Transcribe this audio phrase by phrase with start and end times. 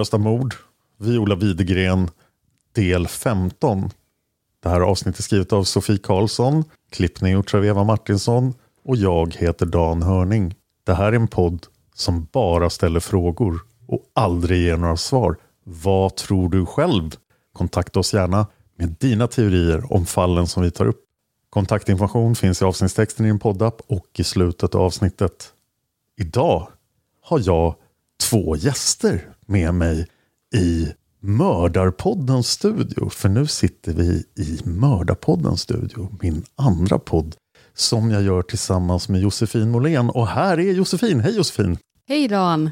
[0.00, 0.54] Olösta mord,
[0.98, 2.10] Viola Widegren,
[2.72, 3.90] del 15.
[4.62, 9.34] Det här avsnittet är skrivet av Sofie Karlsson, klippning gjorts av Eva Martinsson och jag
[9.34, 10.54] heter Dan Hörning.
[10.84, 15.36] Det här är en podd som bara ställer frågor och aldrig ger några svar.
[15.64, 17.10] Vad tror du själv?
[17.52, 18.46] Kontakta oss gärna
[18.76, 21.04] med dina teorier om fallen som vi tar upp.
[21.50, 25.52] Kontaktinformation finns i avsnittstexten i din poddapp och i slutet av avsnittet.
[26.16, 26.68] Idag
[27.20, 27.74] har jag
[28.20, 30.06] två gäster med mig
[30.54, 30.88] i
[31.20, 33.08] Mördarpoddens studio.
[33.08, 37.34] För nu sitter vi i Mördarpoddens studio, min andra podd
[37.74, 40.10] som jag gör tillsammans med Josefin Måhlén.
[40.10, 41.20] Och här är Josefin.
[41.20, 41.78] Hej Josefin!
[42.08, 42.70] Hej Dan!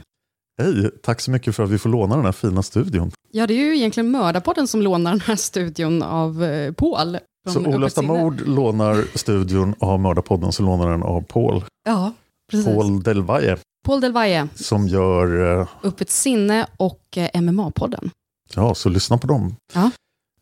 [0.62, 0.90] Hej!
[1.02, 3.10] Tack så mycket för att vi får låna den här fina studion.
[3.30, 7.18] Ja, det är ju egentligen Mördarpodden som lånar den här studion av eh, Paul.
[7.48, 11.64] Så Olösta mord lånar studion av Mördarpodden så lånar den av Paul.
[11.84, 12.12] Ja,
[12.50, 12.66] precis.
[12.66, 13.56] Paul, Paul Delvaye
[13.88, 18.10] Paul Del Valle, som gör eh, Öppet sinne och eh, MMA-podden.
[18.54, 19.56] Ja, så lyssna på dem.
[19.74, 19.90] Ja.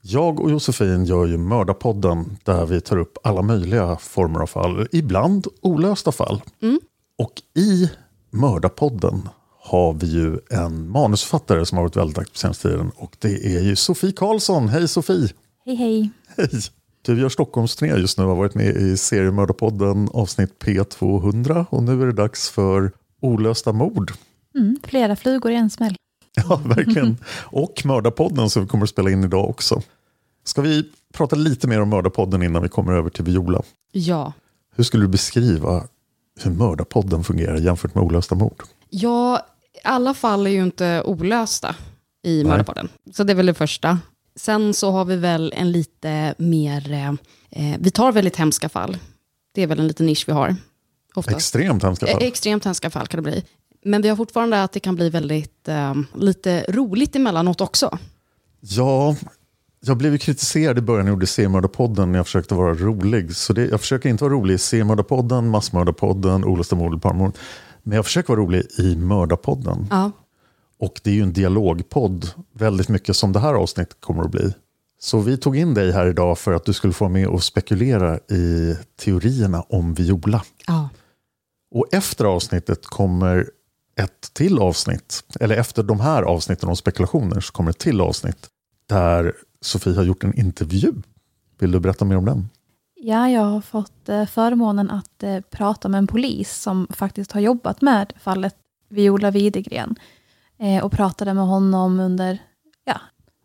[0.02, 4.86] Jag och Josefin gör ju Mördarpodden där vi tar upp alla möjliga former av fall,
[4.92, 6.42] ibland olösta fall.
[6.62, 6.80] Mm.
[7.18, 7.90] Och i
[8.30, 9.28] Mördarpodden
[9.60, 13.56] har vi ju en manusförfattare som har varit väldigt aktiv på senaste tiden och det
[13.56, 14.68] är ju Sofie Karlsson.
[14.68, 15.28] Hej Sofie!
[15.64, 16.10] Hej hej.
[16.36, 16.48] Hej!
[17.02, 21.82] Du gör Stockholmsturné just nu och har varit med i serien Mördarpodden avsnitt P200 och
[21.82, 22.90] nu är det dags för
[23.20, 24.12] Olösta mord.
[24.54, 25.96] Mm, flera flugor i en smäll.
[26.48, 27.16] Ja, verkligen.
[27.34, 29.82] Och Mördarpodden som vi kommer att spela in idag också.
[30.44, 33.62] Ska vi prata lite mer om Mördarpodden innan vi kommer över till Viola?
[33.92, 34.32] Ja.
[34.76, 35.84] Hur skulle du beskriva
[36.42, 38.62] hur Mördarpodden fungerar jämfört med Olösta mord?
[38.90, 39.46] ja,
[39.84, 41.74] alla fall är ju inte olösta
[42.22, 42.44] i Nej.
[42.44, 42.88] Mördarpodden.
[43.12, 43.98] Så det är väl det första.
[44.36, 46.92] Sen så har vi väl en lite mer...
[46.92, 47.08] Eh,
[47.50, 48.98] eh, vi tar väldigt hemska fall.
[49.54, 50.56] Det är väl en liten nisch vi har.
[51.16, 51.36] Oftast.
[51.36, 52.22] Extremt hemska fall.
[52.22, 53.44] Eh, Extremt hemska fall kan det bli.
[53.84, 57.98] Men vi har fortfarande att det kan bli väldigt eh, lite roligt emellanåt också.
[58.60, 59.16] Ja,
[59.80, 63.36] jag blev ju kritiserad i början när jag gjorde C-mördarpodden när jag försökte vara rolig.
[63.36, 67.04] Så det, jag försöker inte vara rolig i C-mördarpodden, Massmördarpodden, Olösta mord.
[67.82, 69.86] Men jag försöker vara rolig i Mördarpodden.
[69.90, 70.10] Ja.
[70.78, 74.54] Och det är ju en dialogpodd, väldigt mycket som det här avsnittet kommer att bli.
[75.00, 78.16] Så vi tog in dig här idag för att du skulle få med och spekulera
[78.16, 80.42] i teorierna om Viola.
[80.66, 80.88] Ja.
[81.70, 83.50] Och efter avsnittet kommer
[83.96, 88.48] ett till avsnitt, eller efter de här avsnitten om spekulationer så kommer ett till avsnitt
[88.88, 90.92] där Sofie har gjort en intervju.
[91.58, 92.48] Vill du berätta mer om den?
[92.94, 97.40] Ja, jag har fått eh, förmånen att eh, prata med en polis som faktiskt har
[97.40, 98.56] jobbat med fallet
[98.88, 99.96] Viola Widegren.
[100.58, 102.38] Eh, och pratade med honom under
[102.84, 103.00] ja,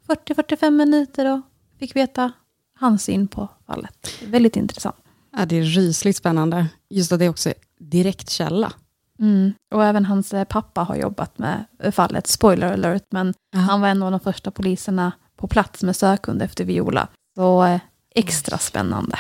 [0.08, 1.42] 40-45 minuter och
[1.80, 2.32] fick veta
[2.80, 4.08] hans syn på fallet.
[4.26, 4.96] Väldigt intressant.
[5.38, 6.68] Ja, det är rysligt spännande.
[6.90, 7.54] Just att det också
[7.90, 8.74] direkt källa.
[9.20, 9.54] Mm.
[9.74, 14.04] Och även hans eh, pappa har jobbat med fallet, spoiler alert, men han var en
[14.04, 17.08] av de första poliserna på plats med sökund efter Viola.
[17.36, 17.80] Så eh,
[18.16, 19.20] extra spännande.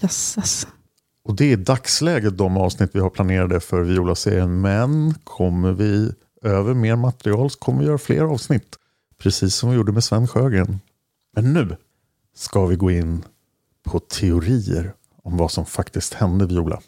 [0.00, 0.66] Jösses.
[1.24, 4.60] Och det är dagsläget de avsnitt vi har planerade för Viola-serien.
[4.60, 6.12] Men kommer vi
[6.42, 8.76] över mer material så kommer vi göra fler avsnitt.
[9.18, 10.80] Precis som vi gjorde med Sven Sjögren.
[11.36, 11.76] Men nu
[12.34, 13.24] ska vi gå in
[13.82, 16.80] på teorier om vad som faktiskt hände Viola.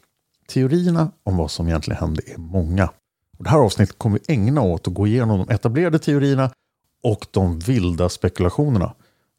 [0.47, 2.89] Teorierna om vad som egentligen hände är många.
[3.39, 6.51] Och det här avsnittet kommer vi ägna åt att gå igenom de etablerade teorierna
[7.03, 8.95] och de vilda spekulationerna.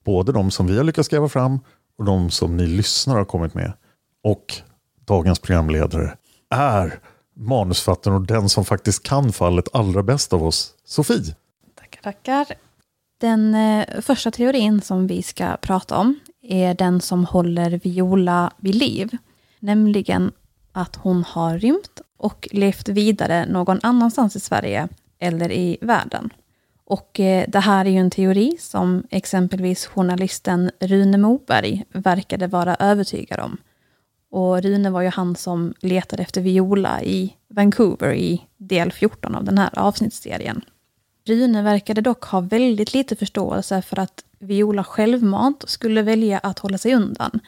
[0.06, 1.60] Både de som vi har lyckats gräva fram
[1.98, 3.74] och de som ni lyssnare har kommit med.
[4.24, 4.56] Och
[5.06, 6.18] dagens programledare
[6.50, 7.00] är
[7.36, 11.36] manusfattaren och den som faktiskt kan fallet allra bäst av oss, Sofie.
[11.76, 12.48] Tackar, tackar.
[13.18, 18.76] Den eh, första teorin som vi ska prata om är den som håller Viola vid
[18.76, 19.18] liv.
[19.60, 20.32] Nämligen
[20.78, 24.88] att hon har rymt och levt vidare någon annanstans i Sverige
[25.20, 26.30] eller i världen.
[26.86, 32.76] Och eh, det här är ju en teori som exempelvis journalisten Rune Moberg verkade vara
[32.76, 33.58] övertygad om.
[34.32, 39.44] Och Rune var ju han som letade efter Viola i Vancouver i del 14 av
[39.44, 40.62] den här avsnittsserien.
[41.26, 46.78] Rune verkade dock ha väldigt lite förståelse för att Viola självmant skulle välja att hålla
[46.78, 47.40] sig undan.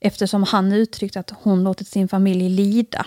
[0.00, 3.06] Eftersom han uttryckt att hon låtit sin familj lida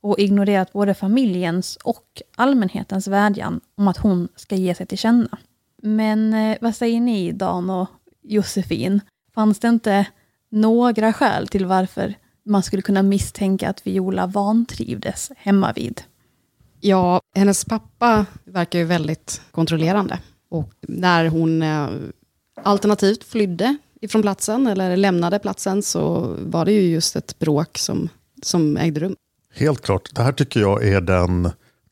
[0.00, 5.38] och ignorerat både familjens och allmänhetens vädjan om att hon ska ge sig till känna.
[5.82, 7.88] Men eh, vad säger ni, Dan och
[8.22, 9.00] Josefin?
[9.34, 10.06] Fanns det inte
[10.50, 12.14] några skäl till varför
[12.44, 16.02] man skulle kunna misstänka att Viola vantrivdes hemma vid?
[16.80, 20.18] Ja, hennes pappa verkar ju väldigt kontrollerande.
[20.48, 21.88] Och när hon eh,
[22.62, 28.08] alternativt flydde ifrån platsen eller lämnade platsen så var det ju just ett bråk som,
[28.42, 29.16] som ägde rum.
[29.54, 31.42] Helt klart, det här tycker jag är den,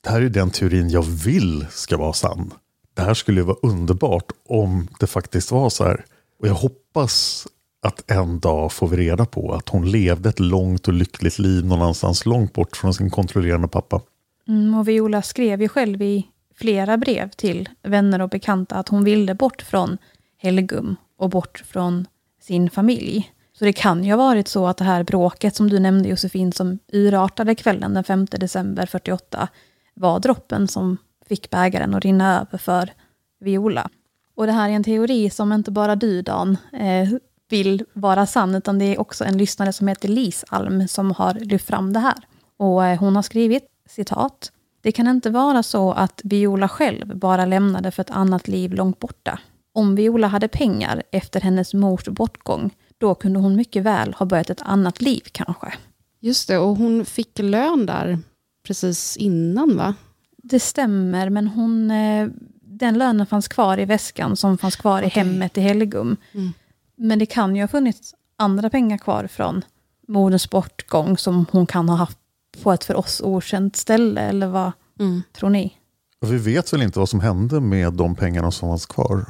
[0.00, 2.52] det här är den teorin jag vill ska vara sann.
[2.94, 6.04] Det här skulle ju vara underbart om det faktiskt var så här.
[6.40, 7.46] Och jag hoppas
[7.82, 11.64] att en dag får vi reda på att hon levde ett långt och lyckligt liv
[11.64, 14.00] någonstans långt bort från sin kontrollerande pappa.
[14.48, 19.04] Mm, och Viola skrev ju själv i flera brev till vänner och bekanta att hon
[19.04, 19.98] ville bort från
[20.38, 22.06] Helgum och bort från
[22.40, 23.32] sin familj.
[23.52, 26.52] Så det kan ju ha varit så att det här bråket som du nämnde Josefin,
[26.52, 29.48] som urartade kvällen den 5 december 48,
[29.94, 30.96] var droppen som
[31.26, 32.92] fick bägaren att rinna över för
[33.40, 33.90] Viola.
[34.34, 37.08] Och det här är en teori som inte bara du Dan eh,
[37.48, 41.34] vill vara sann, utan det är också en lyssnare som heter Lis Alm som har
[41.34, 42.26] lyft fram det här.
[42.56, 47.44] Och eh, hon har skrivit, citat, det kan inte vara så att Viola själv bara
[47.44, 49.38] lämnade för ett annat liv långt borta.
[49.76, 54.50] Om Viola hade pengar efter hennes mors bortgång, då kunde hon mycket väl ha börjat
[54.50, 55.74] ett annat liv kanske.
[56.20, 58.18] Just det, och hon fick lön där
[58.66, 59.94] precis innan va?
[60.42, 62.28] Det stämmer, men hon, eh,
[62.62, 65.22] den lönen fanns kvar i väskan som fanns kvar i Okej.
[65.24, 66.16] hemmet i Helgum.
[66.32, 66.52] Mm.
[66.96, 69.64] Men det kan ju ha funnits andra pengar kvar från
[70.08, 72.18] moderns bortgång som hon kan ha haft
[72.62, 75.22] på ett för oss okänt ställe, eller vad Mm.
[75.32, 75.74] tror ni?
[76.20, 79.26] Vi vet väl inte vad som hände med de pengarna som fanns kvar.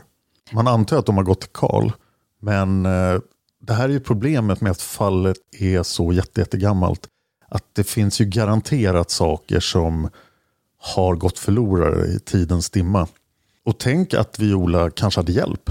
[0.53, 1.91] Man antar att de har gått till Karl.
[2.41, 3.21] Men eh,
[3.61, 7.09] det här är ju problemet med att fallet är så jätte, jättegammalt.
[7.49, 10.09] Att det finns ju garanterat saker som
[10.79, 13.09] har gått förlorade i tidens dimma.
[13.65, 15.71] Och tänk att Viola kanske hade hjälp.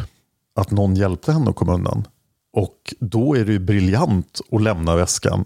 [0.56, 2.08] Att någon hjälpte henne att komma undan.
[2.54, 5.46] Och då är det ju briljant att lämna väskan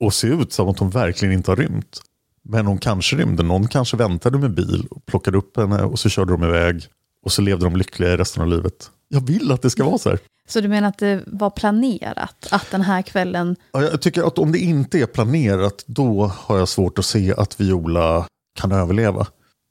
[0.00, 2.00] och se ut som att hon verkligen inte har rymt.
[2.42, 6.08] Men hon kanske rymde, någon kanske väntade med bil och plockade upp henne och så
[6.08, 6.88] körde de iväg.
[7.26, 8.90] Och så levde de lyckliga i resten av livet.
[9.08, 10.18] Jag vill att det ska vara så här.
[10.48, 13.56] Så du menar att det var planerat att den här kvällen...
[13.72, 17.34] Ja, Jag tycker att om det inte är planerat, då har jag svårt att se
[17.34, 18.26] att Viola
[18.58, 19.26] kan överleva.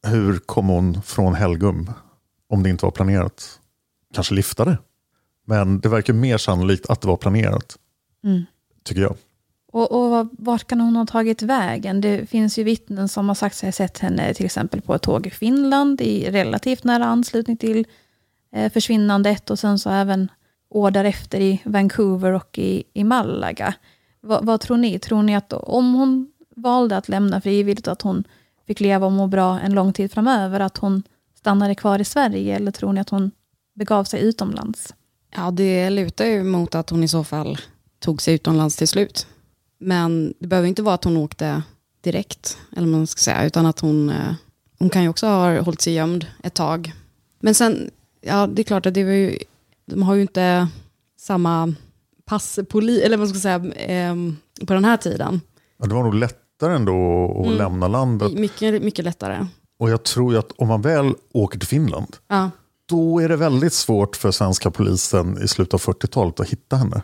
[0.08, 1.92] Hur kom hon från Helgum
[2.50, 3.60] om det inte var planerat?
[4.14, 4.78] Kanske liftade.
[5.48, 7.78] Men det verkar mer sannolikt att det var planerat.
[8.24, 8.44] Mm.
[8.84, 9.16] Tycker jag.
[9.76, 12.02] Och, och vart kan hon ha tagit vägen?
[12.02, 15.02] Det finns ju vittnen som har sagt sig ha sett henne till exempel på ett
[15.02, 17.88] tåg i Finland i relativt nära anslutning till
[18.56, 20.32] eh, försvinnandet och sen så även
[20.70, 23.74] år därefter i Vancouver och i, i Malaga.
[24.22, 25.00] Va, vad tror ni?
[25.00, 28.24] Tror ni att om hon valde att lämna frivilligt, att hon
[28.68, 31.04] fick leva och må bra en lång tid framöver, att hon
[31.38, 33.32] stannade kvar i Sverige eller tror ni att hon
[33.74, 34.94] begav sig utomlands?
[35.36, 37.58] Ja, det lutar ju mot att hon i så fall
[38.00, 39.28] tog sig utomlands till slut.
[39.86, 41.64] Men det behöver inte vara att hon åkte
[42.02, 44.34] direkt, eller man ska säga, utan att hon, eh,
[44.80, 46.94] hon kan ju också ha hållit sig gömd ett tag.
[47.40, 47.90] Men sen,
[48.22, 49.38] ja det är klart att det var ju,
[49.86, 50.68] de har ju inte
[51.20, 51.74] samma
[52.26, 54.16] passpoli, eller vad man ska säga, eh,
[54.68, 55.42] på den här tiden.
[55.78, 57.58] Ja, det var nog lättare ändå att Mm.
[57.58, 58.34] lämna landet.
[58.34, 59.48] Mycket, mycket lättare.
[59.80, 62.50] Och jag tror ju att om man väl åker till Finland, Ja.
[62.90, 67.02] Då är det väldigt svårt för svenska polisen i slutet av 40-talet att hitta henne.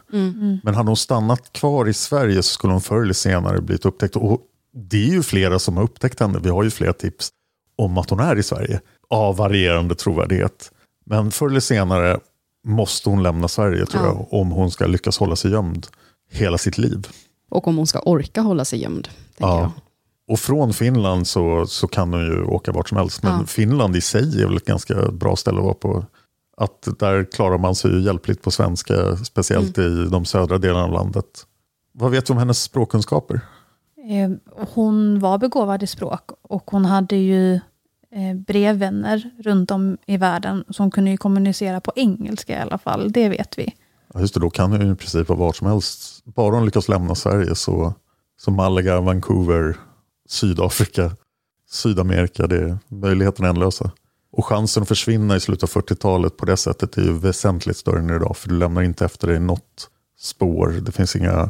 [0.64, 4.16] Men hade hon stannat kvar i Sverige så skulle hon förr eller senare blivit upptäckt.
[4.16, 4.42] Och
[4.74, 6.40] det är ju flera som har upptäckt henne.
[6.44, 7.30] Vi har ju flera tips
[7.76, 8.82] om att hon är i Sverige.
[9.10, 10.72] Av varierande trovärdighet.
[11.06, 12.20] Men förr eller senare
[12.68, 14.08] måste hon lämna Sverige tror Ja.
[14.30, 14.40] jag.
[14.42, 15.88] Om hon ska lyckas hålla sig gömd
[16.32, 17.08] hela sitt liv.
[17.50, 19.08] Och om hon ska orka hålla sig gömd.
[19.38, 19.72] tänker jag.
[20.32, 23.24] Och från Finland så, så kan hon ju åka vart som helst.
[23.24, 23.46] Men Ja.
[23.46, 26.06] Finland i sig är väl ett ganska bra ställe att vara på.
[26.58, 30.06] Att där klarar man sig ju hjälpligt på svenska, speciellt Mm.
[30.08, 31.26] i de södra delarna av landet.
[31.94, 33.42] Vad vet du om hennes språkkunskaper?
[34.10, 34.32] Eh,
[34.74, 37.54] Hon var begåvad i språk och hon hade ju
[38.16, 43.12] eh, brevvänner runt om i världen som kunde ju kommunicera på engelska i alla fall,
[43.12, 43.74] det vet vi.
[44.14, 46.26] Ja, just det, då kan hon ju i princip vara vart som helst.
[46.26, 47.94] Bara hon lyckas lämna Sverige så,
[48.42, 49.76] så Malaga, Vancouver,
[50.32, 51.12] Sydafrika,
[51.70, 53.92] Sydamerika, det är möjligheterna ändlösa.
[54.32, 58.00] Och chansen att försvinna i slutet av 40-talet på det sättet är ju väsentligt större
[58.00, 58.38] än idag.
[58.38, 60.68] För du lämnar inte efter dig något spår.
[60.68, 61.50] Det finns inga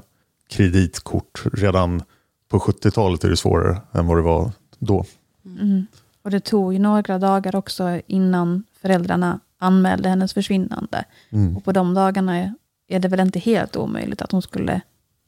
[0.50, 1.44] kreditkort.
[1.54, 2.04] Redan
[2.50, 5.06] på 70-talet är det svårare än vad det var då.
[5.46, 5.86] Mm.
[6.22, 11.06] Och det tog ju några dagar också innan föräldrarna anmälde hennes försvinnande.
[11.30, 11.58] Mm.
[11.58, 12.54] Och på de dagarna
[12.88, 14.82] är det väl inte helt omöjligt att hon skulle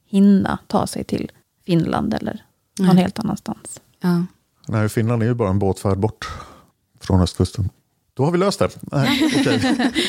[0.06, 1.32] hinna ta sig till
[1.66, 2.44] Finland eller
[2.80, 3.04] någon Nej.
[3.04, 3.82] helt annanstans.
[4.00, 4.26] Ja.
[4.68, 6.30] Nej, Finland är ju bara en båtfärd bort
[7.00, 7.70] från östkusten.
[8.14, 8.70] Då har vi löst det.
[8.82, 9.92] Nej, okej.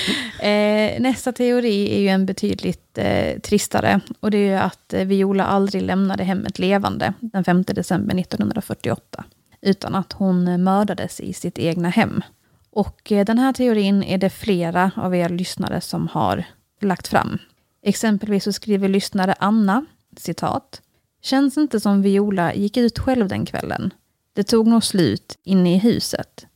[0.45, 4.01] Eh, nästa teori är ju en betydligt eh, tristare.
[4.21, 9.25] Och det är ju att eh, Viola aldrig lämnade hemmet levande den 5 december 1948.
[9.61, 12.23] Utan att hon mördades i sitt egna hem.
[12.71, 16.45] Och eh, den här teorin är det flera av er lyssnare som har
[16.81, 17.39] lagt fram.
[17.83, 20.83] Exempelvis så skriver lyssnare Anna, citat.
[21.25, 23.93] Känns inte som Viola gick ut själv den kvällen.
[24.33, 26.47] Det tog nog slut inne i huset.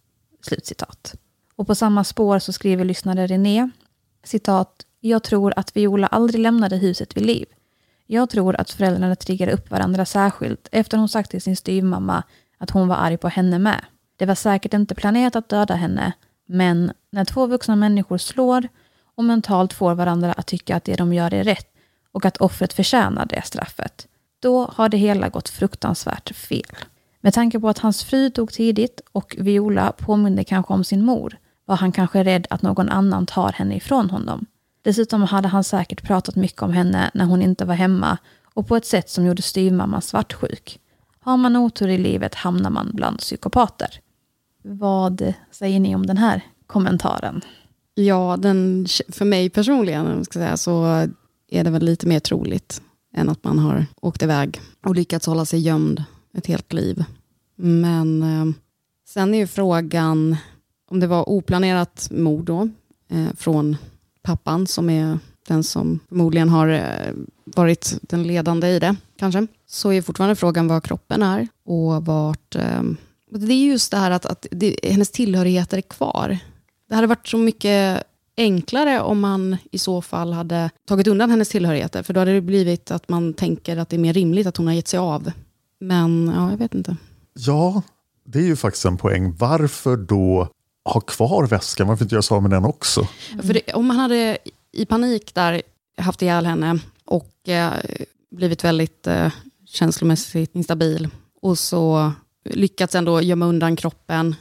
[0.43, 1.15] Slutcitat.
[1.57, 3.71] Och på samma spår så skriver lyssnare René,
[4.25, 7.47] citat, jag tror att Viola aldrig lämnade huset vid liv.
[8.07, 12.23] Jag tror att föräldrarna triggade upp varandra särskilt efter hon sagt till sin styvmamma
[12.59, 13.85] att hon var arg på henne med.
[14.17, 16.13] Det var säkert inte planerat att döda henne,
[16.47, 18.69] men när två vuxna människor slår
[19.15, 21.75] och mentalt får varandra att tycka att det de gör är rätt
[22.13, 24.08] och att offret förtjänar det straffet,
[24.40, 26.76] då har det hela gått fruktansvärt fel.
[27.21, 31.38] Med tanke på att hans fru dog tidigt och Viola påminde kanske om sin mor
[31.64, 34.47] var han kanske rädd att någon annan tar henne ifrån honom.
[34.83, 38.18] Dessutom hade han säkert pratat mycket om henne när hon inte var hemma
[38.54, 40.80] och på ett sätt som gjorde styvmamman svartsjuk.
[41.21, 44.00] Har man otur i livet hamnar man bland psykopater.
[44.62, 47.40] Vad säger ni om den här kommentaren?
[47.95, 50.85] Ja, den, för mig personligen ska säga, så
[51.50, 52.83] är det väl lite mer troligt
[53.15, 57.05] än att man har åkt iväg och lyckats hålla sig gömd ett helt liv.
[57.57, 58.55] Men eh,
[59.09, 60.37] sen är ju frågan
[60.91, 62.69] om det var oplanerat mord då,
[63.09, 63.77] eh, från
[64.23, 67.12] pappan som är den som förmodligen har eh,
[67.45, 69.47] varit den ledande i det, kanske.
[69.67, 72.55] Så är fortfarande frågan var kroppen är och vart...
[72.55, 72.83] Eh,
[73.31, 76.38] det är just det här att, att det, hennes tillhörigheter är kvar.
[76.88, 78.03] Det hade varit så mycket
[78.38, 82.02] enklare om man i så fall hade tagit undan hennes tillhörigheter.
[82.02, 84.66] För då hade det blivit att man tänker att det är mer rimligt att hon
[84.66, 85.33] har gett sig av.
[85.80, 86.97] Men ja, jag vet inte.
[87.35, 87.83] Ja,
[88.25, 89.37] det är ju faktiskt en poäng.
[89.38, 90.49] Varför då
[90.85, 91.88] ha kvar väskan?
[91.88, 93.09] Varför inte göra sig av med den också?
[93.42, 94.38] För det, om man hade
[94.73, 95.62] i panik där
[95.99, 97.73] haft ihjäl henne och eh,
[98.30, 99.33] blivit väldigt eh,
[99.66, 101.09] känslomässigt instabil
[101.42, 102.12] och så
[102.45, 104.35] lyckats ändå gömma undan kroppen.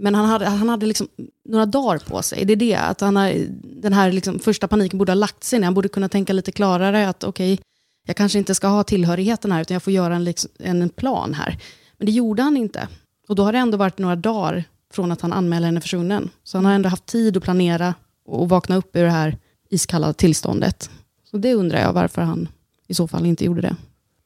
[0.00, 1.08] Men han hade, han hade liksom
[1.48, 2.44] några dagar på sig.
[2.44, 5.58] Det är det, att han har, den här liksom första paniken borde ha lagt sig
[5.58, 7.60] när Han borde kunna tänka lite klarare att okej,
[8.06, 11.34] jag kanske inte ska ha tillhörigheten här, utan jag får göra en, liksom, en plan
[11.34, 11.58] här.
[11.98, 12.88] Men det gjorde han inte.
[13.28, 16.30] Och då har det ändå varit några dagar från att han anmäler henne försvunnen.
[16.44, 17.94] Så han har ändå haft tid att planera
[18.26, 19.38] och vakna upp ur det här
[19.70, 20.90] iskalla tillståndet.
[21.30, 22.48] Så det undrar jag varför han
[22.88, 23.76] i så fall inte gjorde det.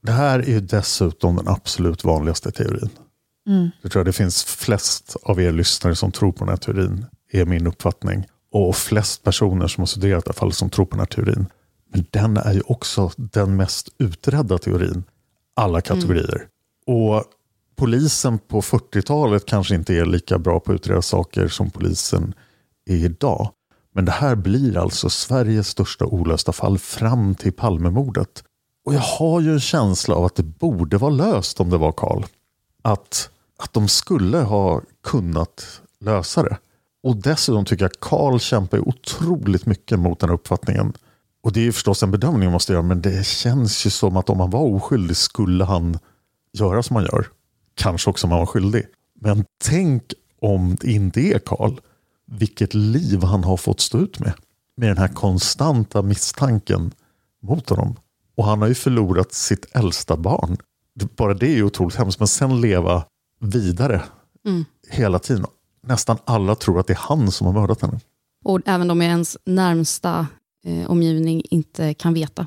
[0.02, 2.90] Det här är ju dessutom den absolut vanligaste teorin.
[3.47, 3.71] Mm.
[3.83, 7.07] Jag tror att det finns flest av er lyssnare som tror på den här teorin,
[7.33, 8.27] är min uppfattning.
[8.53, 11.47] Och flest personer som har studerat det här fallet som tror på den här teorin.
[11.93, 15.05] Men den är ju också den mest utredda teorin,
[15.57, 16.47] alla kategorier.
[16.87, 17.25] Och
[17.77, 22.35] polisen på 40-talet kanske inte är lika bra på att utreda saker som polisen
[22.87, 23.51] är idag.
[23.95, 28.45] Men det här blir alltså Sveriges största olösta fall fram till Palmemordet.
[28.85, 31.93] Och jag har ju en känsla av att det borde vara löst om det var
[31.93, 32.25] Karl.
[32.83, 36.59] Att, att de skulle ha kunnat lösa det.
[37.03, 40.93] Och dessutom tycker jag att Karl kämpar otroligt mycket mot den här uppfattningen.
[41.43, 44.17] Och det är ju förstås en bedömning man måste göra, men det känns ju som
[44.17, 45.99] att om han var oskyldig skulle han
[46.53, 47.27] göra som han gör.
[47.75, 48.87] Kanske också om han var skyldig.
[49.21, 50.03] Men tänk
[50.41, 51.79] om det inte är Karl.
[52.27, 54.33] Vilket liv han har fått stå ut med.
[54.77, 56.93] Med den här konstanta misstanken
[57.43, 57.97] mot honom.
[58.37, 60.57] Och han har ju förlorat sitt äldsta barn.
[61.17, 62.19] Bara det är ju otroligt hemskt.
[62.19, 63.05] Men sen leva
[63.45, 64.03] vidare
[64.47, 64.65] Mm.
[64.91, 65.47] hela tiden.
[65.87, 68.01] Nästan alla tror att det är han som har mördat henne.
[68.45, 70.27] Och även de i ens närmsta
[70.65, 72.47] eh, omgivning inte kan veta.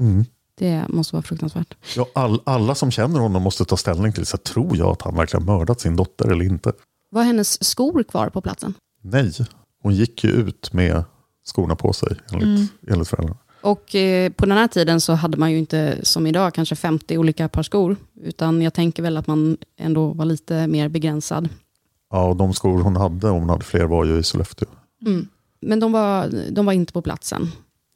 [0.00, 0.24] Mm.
[0.54, 1.74] Det måste vara fruktansvärt.
[1.96, 5.02] Ja, all, alla som känner honom måste ta ställning till så här, tror jag att
[5.02, 6.72] han verkligen mördat sin dotter eller inte.
[7.10, 8.74] Var hennes skor kvar på platsen?
[9.02, 9.32] Nej,
[9.82, 11.04] hon gick ju ut med
[11.44, 13.38] skorna på sig enligt, enligt föräldrarna.
[13.62, 17.18] Och eh, på den här tiden så hade man ju inte som idag kanske 50
[17.18, 17.96] olika par skor.
[18.22, 21.48] Utan jag tänker väl att man ändå var lite mer begränsad.
[22.10, 24.68] Ja, och de skor hon hade, om hon hade fler, var ju i Sollefteå.
[25.06, 25.28] Mm.
[25.60, 27.50] Men de var, de var inte på platsen.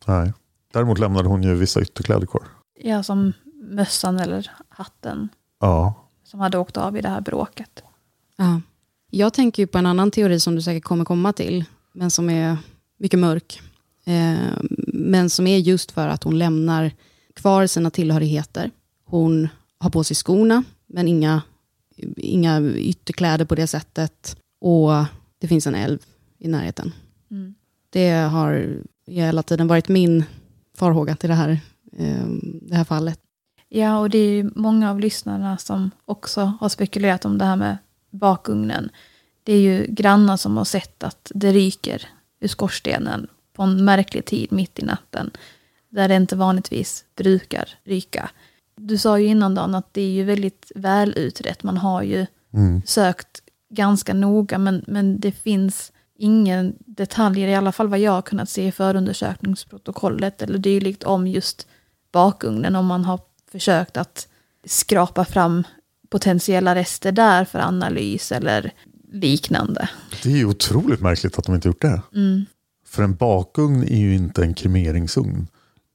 [0.06, 0.32] Nej.
[0.72, 2.42] Däremot lämnade hon ju vissa ytterkläder kvar.
[2.80, 3.32] Ja, som
[3.70, 5.28] mössan eller hatten
[5.60, 5.94] Ja,
[6.24, 7.82] som hade åkt av i det här bråket.
[8.36, 8.60] Ja.
[9.10, 12.30] Jag tänker ju på en annan teori som du säkert kommer komma till, men som
[12.30, 12.56] är
[12.98, 13.60] mycket mörk.
[14.04, 14.36] Eh,
[14.96, 16.90] men som är just för att hon lämnar
[17.34, 18.70] kvar sina tillhörigheter.
[19.04, 19.48] Hon
[19.78, 21.42] har på sig skorna, men inga,
[22.16, 24.36] inga ytterkläder på det sättet.
[24.60, 24.90] Och
[25.38, 25.98] det finns en älv
[26.38, 26.92] i närheten.
[27.30, 27.54] Mm.
[27.90, 28.76] Det har
[29.06, 30.24] hela tiden varit min
[30.76, 31.60] farhåga till det här,
[31.92, 32.26] eh,
[32.62, 33.20] det här fallet.
[33.68, 37.78] Ja, och det är många av lyssnarna som också har spekulerat om det här med
[38.10, 38.90] bakugnen.
[39.42, 42.08] Det är ju grannar som har sett att det ryker
[42.40, 43.26] ur skorstenen
[43.56, 45.30] på en märklig tid mitt i natten.
[45.88, 48.30] Där det inte vanligtvis brukar ryka.
[48.76, 51.62] Du sa ju innan Dan att det är ju väldigt väl utrett.
[51.62, 52.26] Man har ju
[52.84, 58.22] sökt ganska noga men, men det finns ingen detaljer, i alla fall vad jag har
[58.22, 61.66] kunnat se i förundersökningsprotokollet eller dylikt om just
[62.12, 62.76] bakugnen.
[62.76, 63.20] Om man har
[63.52, 64.28] försökt att
[64.64, 65.64] skrapa fram
[66.08, 68.72] potentiella rester där för analys eller
[69.12, 69.88] liknande.
[70.22, 72.02] det är ju otroligt märkligt att de inte gjort det.
[72.96, 75.46] För en bakugn är ju inte en kremeringsugn.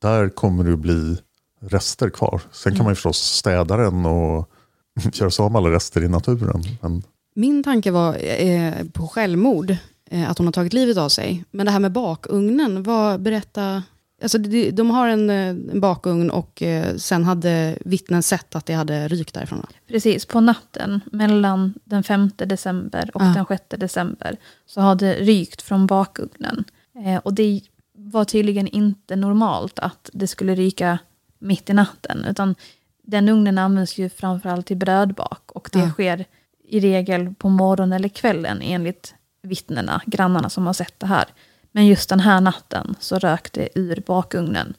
[0.02, 1.18] Där kommer det att bli
[1.60, 2.42] rester kvar.
[2.52, 4.50] Sen kan man ju förstås städa den och
[5.14, 6.64] göra sig av med alla rester i naturen.
[6.82, 7.04] Men
[7.36, 9.76] Min tanke var eh, på självmord,
[10.12, 11.44] eh, att hon har tagit livet av sig.
[11.52, 13.84] Men det här med bakugnen, vad berätta...
[14.22, 18.66] Alltså de, de har en, eh, en bakugn och eh, sen hade vittnen sett att
[18.66, 19.66] det hade rykt därifrån.
[19.88, 23.26] Precis, på natten mellan den 5 december och Ja.
[23.26, 26.64] den 6 december så har det rykt från bakugnen.
[26.96, 27.62] Eh, och det
[27.94, 31.00] var tydligen inte normalt att det skulle ryka
[31.40, 32.26] mitt i natten.
[32.26, 32.56] Utan
[33.04, 35.52] den ugnen används ju framförallt till brödbak.
[35.52, 35.90] Och det Ja.
[35.90, 36.26] sker
[36.64, 41.26] i regel på morgonen eller kvällen enligt vittnena, grannarna som har sett det här.
[41.72, 44.74] Men just den här natten så rök det ur bakugnen.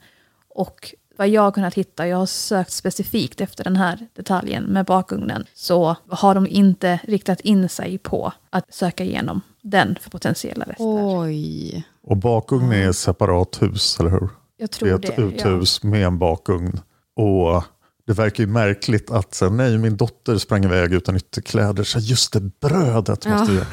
[0.49, 4.85] Och vad jag har kunnat hitta, jag har sökt specifikt efter den här detaljen med
[4.85, 10.65] bakugnen, så har de inte riktat in sig på att söka igenom den för potentiella
[10.65, 10.75] rester.
[11.21, 11.83] Oj.
[12.03, 14.19] Och bakugn är ett separat hus, eller hur?
[14.19, 15.07] Jag Det tror är det.
[15.07, 16.79] ett uthus med en bakugn.
[17.15, 17.63] Och
[18.07, 21.83] det verkar ju märkligt att så, nej, min dotter sprang iväg utan ytterkläder.
[21.83, 23.45] Så just det, brödet måste Ja.
[23.49, 23.65] vi göra.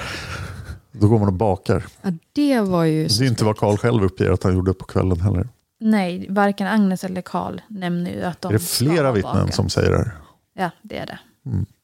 [0.93, 1.87] Då går man och bakar.
[2.03, 3.07] Ja, det var ju...
[3.07, 5.49] Det är inte vad Karl själv uppger att han gjorde på kvällen heller.
[5.81, 9.55] Nej, varken Agnes eller Karl nämner ju att de är det flera vittnen bakat.
[9.55, 10.13] som säger det här?
[10.55, 11.19] Ja, det är det.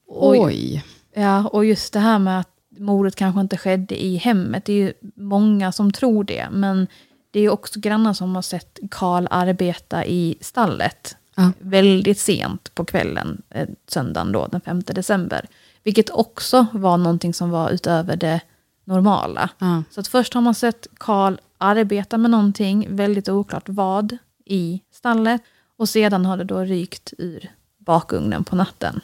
[0.09, 0.85] Och, Oj.
[1.15, 4.77] ja, och just det här med att mordet kanske inte skedde i hemmet, det är
[4.77, 6.49] ju många som tror det.
[6.51, 6.87] Men
[7.31, 11.53] det är ju också grannar som har sett Karl arbeta i stallet Ja.
[11.59, 15.47] väldigt sent på kvällen, eh, söndagen då, den 5 december.
[15.83, 18.41] Vilket också var någonting som var utöver det
[18.85, 19.51] normala.
[19.59, 19.83] Ja.
[19.91, 25.43] Så att först har man sett Karl arbeta med någonting, väldigt oklart vad, i stallet.
[25.79, 29.01] Och sedan har det då rykt ur bakugnen på natten.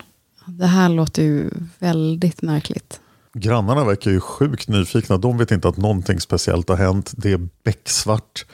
[0.46, 3.00] Det här låter ju väldigt märkligt.
[3.34, 5.16] Grannarna verkar ju sjukt nyfikna.
[5.16, 7.12] De vet inte att någonting speciellt har hänt.
[7.16, 8.44] Det är becksvart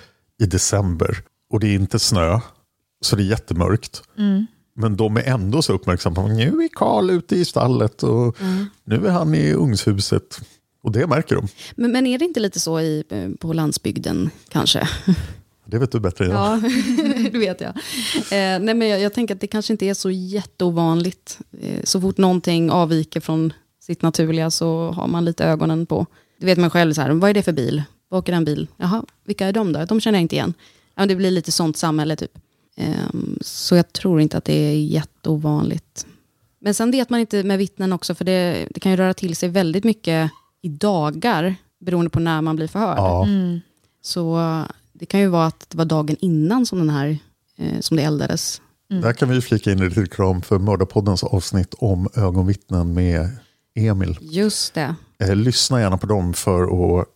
[0.42, 2.40] i december och det är inte snö.
[3.00, 4.02] Så det är jättemörkt.
[4.74, 6.26] Men de är ändå så uppmärksamma.
[6.26, 8.36] Nu är Karl ute i stallet och
[8.84, 10.40] nu är han i ugnshuset.
[10.82, 11.48] Och det märker de.
[11.76, 14.88] Men, men är det inte lite så i, eh, på landsbygden kanske?
[15.64, 16.40] Det vet du bättre än jag.
[16.40, 16.60] Ja,
[17.32, 17.70] det vet jag.
[18.16, 19.00] Eh, nej, men jag.
[19.00, 21.38] Jag tänker att det kanske inte är så jätteovanligt.
[21.60, 23.52] Eh, så fort någonting avviker från
[23.88, 26.06] sitt naturliga så har man lite ögonen på.
[26.40, 27.82] Det vet man själv, så här, vad är det för bil?
[28.10, 28.68] åker en bil.
[28.76, 29.84] Jaha, vilka är de då?
[29.84, 30.54] De känner jag inte igen.
[30.94, 32.38] Ja, det blir lite sånt samhälle typ.
[32.76, 36.06] Ehm, så jag tror inte att det är jätteovanligt.
[36.60, 39.36] Men sen vet man inte med vittnen också, för det, det kan ju röra till
[39.36, 40.30] sig väldigt mycket
[40.62, 42.98] i dagar, beroende på när man blir förhörd.
[42.98, 43.26] Ja.
[43.26, 43.60] Mm.
[44.02, 44.40] Så
[44.92, 47.18] det kan ju vara att det var dagen innan som, den här,
[47.56, 48.60] eh, som det eldades.
[48.88, 53.28] Där kan vi flika in lite reklam för Mördarpoddens avsnitt om ögonvittnen med
[53.86, 54.18] Emil.
[54.20, 54.94] Just det.
[55.18, 56.62] Eh, lyssna gärna på dem för
[57.00, 57.06] att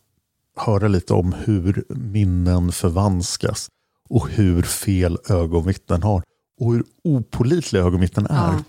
[0.57, 3.69] höra lite om hur minnen förvanskas
[4.09, 6.23] och hur fel ögonvittnen har
[6.61, 8.53] och hur opolitliga ögonvittnen är.
[8.53, 8.63] Ja.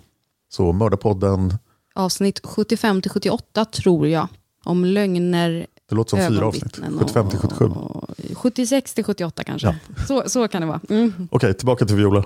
[0.49, 1.53] Så Mördarpodden,
[1.95, 4.27] Avsnitt 75-78 tror jag.
[4.63, 6.77] Om lögner, det låter som fyra avsnitt.
[6.77, 7.65] ögonvittnen 75 till 77.
[7.65, 9.75] och- 76-78 kanske.
[10.08, 10.82] Så, så kan det vara.
[10.89, 11.27] Mm.
[11.32, 12.23] Okej, tillbaka till Viola.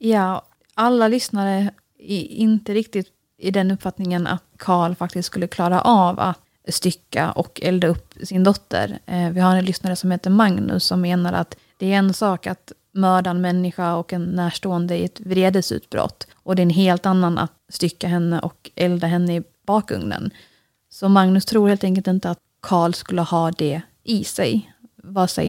[0.00, 0.42] Ja,
[0.74, 3.06] alla lyssnare är inte riktigt
[3.38, 8.44] i den uppfattningen att Karl faktiskt skulle klara av att stycka och elda upp sin
[8.44, 8.98] dotter.
[9.06, 12.46] Eh, vi har en lyssnare som heter Magnus som menar att det är en sak
[12.46, 16.26] att mörda en människa och en närstående i ett vredesutbrott.
[16.34, 20.30] Och det är en helt annan att stycka henne och elda henne i bakugnen.
[20.90, 24.72] Så Magnus tror helt enkelt inte att Karl skulle ha det i sig.
[24.96, 25.48] Vad säger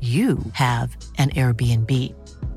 [0.00, 1.90] you have an Airbnb.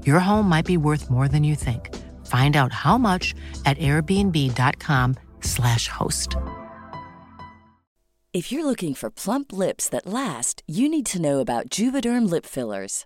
[0.03, 1.95] Your home might be worth more than you think.
[2.25, 3.35] Find out how much
[3.65, 6.35] at airbnb.com/slash host.
[8.33, 12.45] If you're looking for plump lips that last, you need to know about Juvederm lip
[12.45, 13.05] fillers.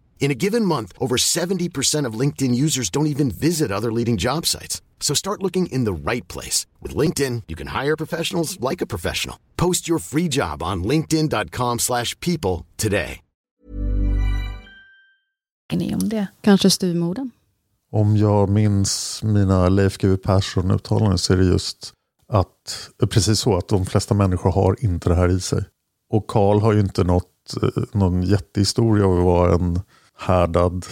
[0.21, 4.45] In a given month, over 70% of LinkedIn users don't even visit other leading job
[4.45, 4.81] sites.
[4.99, 6.67] So start looking in the right place.
[6.81, 9.35] With LinkedIn, you can hire professionals like a professional.
[9.57, 13.21] Post your free job on linkedin.com/people slash people today.
[15.75, 16.27] ni om det?
[16.41, 17.31] Kanske styvmodern.
[17.91, 21.93] Om jag minns mina Leif GW Persson-uttalanden så är det just
[22.27, 25.63] att, precis så, att de flesta människor har inte det här i sig.
[26.09, 29.79] Och Karl har ju inte något, eh, någon jättehistoria av att vara en
[30.21, 30.85] härdad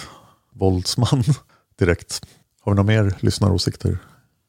[0.51, 1.23] våldsman
[1.79, 2.25] direkt.
[2.61, 3.97] Har vi några mer lyssnaråsikter?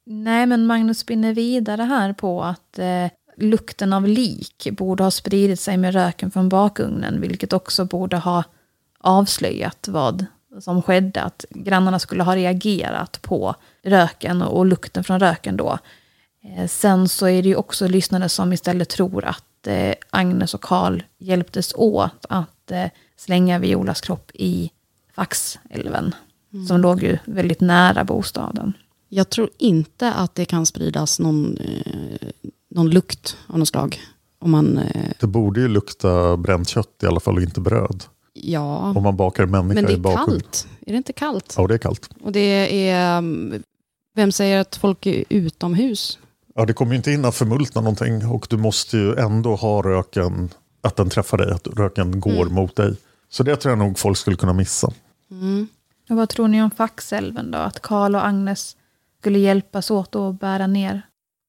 [0.06, 5.60] Nej, men Magnus spinner vidare här på att eh, lukten av lik borde ha spridit
[5.60, 8.44] sig med röken från bakugnen, vilket också borde ha
[9.00, 10.26] avslöjat vad
[10.60, 15.78] som skedde, att grannarna skulle ha reagerat på röken och lukten från röken då.
[16.44, 20.60] Eh, Sen så är det ju också lyssnare som istället tror att eh, Agnes och
[20.62, 24.70] Karl hjälptes åt att eh, slänga Violas kropp i
[25.14, 26.14] Faxälven,
[26.68, 28.72] som låg ju väldigt nära bostaden.
[29.08, 31.58] Jag tror inte att det kan spridas någon,
[32.70, 34.00] någon lukt av något slag.
[34.38, 34.80] Om man,
[35.20, 38.04] Det borde ju lukta bränt kött i alla fall och inte bröd.
[38.32, 40.26] ja, Om man bakar en människa men det är bakugn.
[40.40, 40.66] kallt.
[40.86, 41.54] Är det inte kallt?
[41.56, 42.10] Ja, det är kallt.
[42.22, 43.62] Och det är, mm,
[44.14, 46.18] vem säger att folk är utomhus?
[46.60, 49.82] Ja, det kommer ju inte in att förmultna någonting och du måste ju ändå ha
[49.82, 50.48] röken,
[50.80, 52.54] att den träffar dig, att röken går Mm.
[52.54, 52.96] mot dig.
[53.28, 54.92] Så det tror jag nog folk skulle kunna missa.
[56.10, 57.58] Och vad tror ni om Faxälven då?
[57.58, 58.76] Att Karl och Agnes
[59.18, 61.02] skulle hjälpas åt att bära ner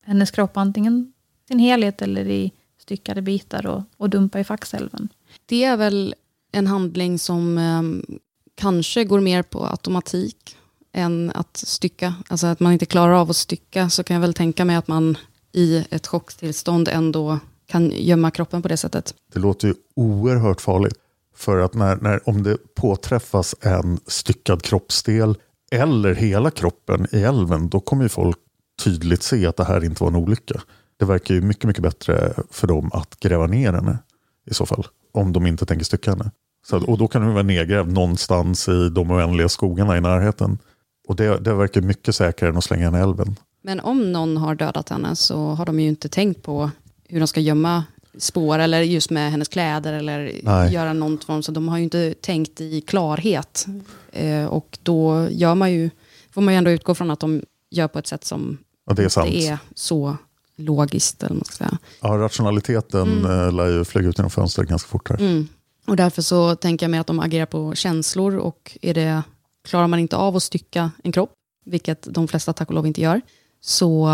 [0.06, 1.14] hennes kropp antingen
[1.48, 5.10] sin helhet eller i styckade bitar och, och dumpa i Faxälven.
[5.46, 6.16] Det är väl
[6.52, 8.16] en handling som eh,
[8.56, 10.58] kanske går mer på automatik
[10.94, 12.14] än att stycka.
[12.28, 14.88] Alltså att man inte klarar av att stycka så kan jag väl tänka mig att
[14.88, 15.18] man
[15.52, 19.14] i ett chocktillstånd ändå kan gömma kroppen på det sättet.
[19.34, 20.96] Det låter ju oerhört farligt.
[21.36, 25.36] För att när, när, om det påträffas en styckad kroppsdel
[25.72, 28.38] eller hela kroppen i älven, då kommer ju folk
[28.84, 30.62] tydligt se att det här inte var en olycka.
[31.00, 33.98] Det verkar ju mycket, mycket bättre för dem att gräva ner henne
[34.52, 34.86] i så fall.
[35.14, 36.32] Om de inte tänker stycka henne.
[36.68, 40.58] Så, att- och då kan hon vara nedgrävd någonstans i de oändliga skogarna i närheten.
[41.12, 43.36] Och det, det verkar mycket säkrare än att slänga henne i älven.
[43.62, 46.72] Men om någon har dödat henne så har de ju inte tänkt på
[47.08, 47.84] hur de ska gömma
[48.18, 50.74] spår eller just med hennes kläder eller Nej.
[50.74, 51.44] göra någon form.
[51.44, 53.66] Så de har ju inte tänkt i klarhet.
[54.12, 55.90] Eh, och då gör man ju,
[56.34, 59.04] får man ju ändå utgå från att de gör på ett sätt som Ja, det
[59.04, 59.30] är sant.
[59.30, 60.18] inte är så
[60.56, 61.24] logiskt.
[61.24, 61.78] Eller man ska säga.
[62.02, 63.56] Ja, rationaliteten mm.
[63.56, 65.20] lär ju flyga ut genom fönstret ganska fort här.
[65.20, 65.48] Mm.
[65.88, 69.24] Och därför så tänker jag mig att de agerar på känslor och är det,
[69.64, 71.34] klarar man inte av att stycka en kropp,
[71.66, 73.22] vilket de flesta tack och lov inte gör,
[73.62, 74.08] så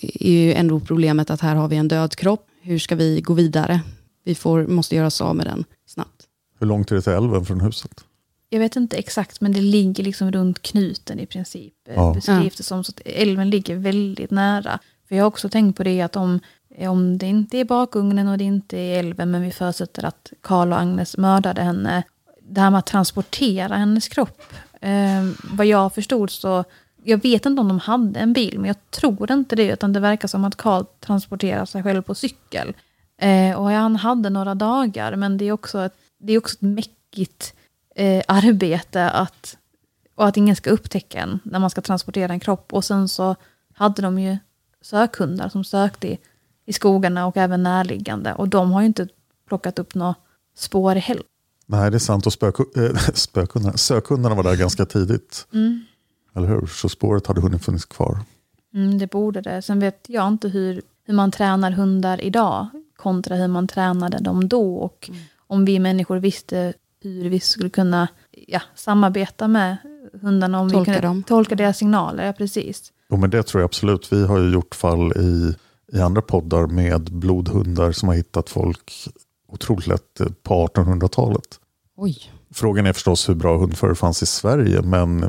[0.00, 2.46] är ju ändå problemet att här har vi en död kropp.
[2.62, 3.80] Hur ska vi gå vidare?
[4.24, 6.26] Vi får, måste göra oss av med den snabbt.
[6.58, 8.04] Hur långt är det till älven från huset?
[8.50, 11.74] Jag vet inte exakt, men det ligger liksom runt knuten i princip.
[11.88, 11.94] Ja.
[11.94, 12.14] Ja.
[12.14, 12.84] Beskrivs det som.
[12.84, 14.78] Så att älven ligger väldigt nära.
[15.08, 16.40] För jag har också tänkt på det att om,
[16.78, 20.72] om det inte är bakugnen och det inte är älven, men vi förutsätter att Karl
[20.72, 22.02] och Agnes mördade henne.
[22.50, 24.42] Det här med att transportera hennes kropp.
[24.80, 25.24] Eh,
[25.56, 26.64] vad jag förstod så,
[27.04, 29.72] jag vet inte om de hade en bil, men jag tror inte det.
[29.72, 32.74] Utan det verkar som att Karl transporterar sig själv på cykel.
[33.20, 36.62] Eh, och han hade några dagar, men det är också ett, det är också ett
[36.62, 37.54] mäckigt
[37.94, 39.56] eh, arbete att,
[40.14, 42.72] och att ingen ska upptäcka en när man ska transportera en kropp.
[42.72, 43.36] Och sen så
[43.74, 44.36] hade de ju
[44.80, 46.18] sökhundar som sökte i,
[46.66, 48.34] i skogarna och även närliggande.
[48.34, 49.08] Och de har ju inte
[49.48, 50.14] plockat upp några
[50.56, 51.24] spår heller.
[51.70, 52.26] Nej, det är sant.
[52.26, 55.46] Och spök, äh, spökhundarna, sökhundarna var där ganska tidigt.
[55.52, 55.84] Mm.
[56.34, 56.66] Eller hur?
[56.66, 58.18] Så spåret hade hunnit funnits kvar.
[58.74, 59.62] Mm, det borde det.
[59.62, 64.48] Sen vet jag inte hur, hur man tränar hundar idag kontra hur man tränade dem
[64.48, 64.74] då.
[64.76, 65.10] Och
[65.46, 68.08] om vi människor visste hur vi skulle kunna
[68.46, 69.76] ja, samarbeta med
[70.22, 70.60] hundarna.
[70.60, 71.22] Om Tolka vi kunde dem.
[71.22, 72.26] tolka deras signaler.
[72.26, 72.92] Ja, precis.
[73.10, 74.12] Jo, men det tror jag absolut.
[74.12, 75.54] Vi har ju gjort fall i,
[75.92, 79.08] i andra poddar med blodhundar som har hittat folk
[79.48, 81.60] otroligt lätt eh, på 1800-talet.
[81.96, 82.18] Oj.
[82.50, 85.20] Frågan är förstås hur bra hundförare fanns i Sverige, men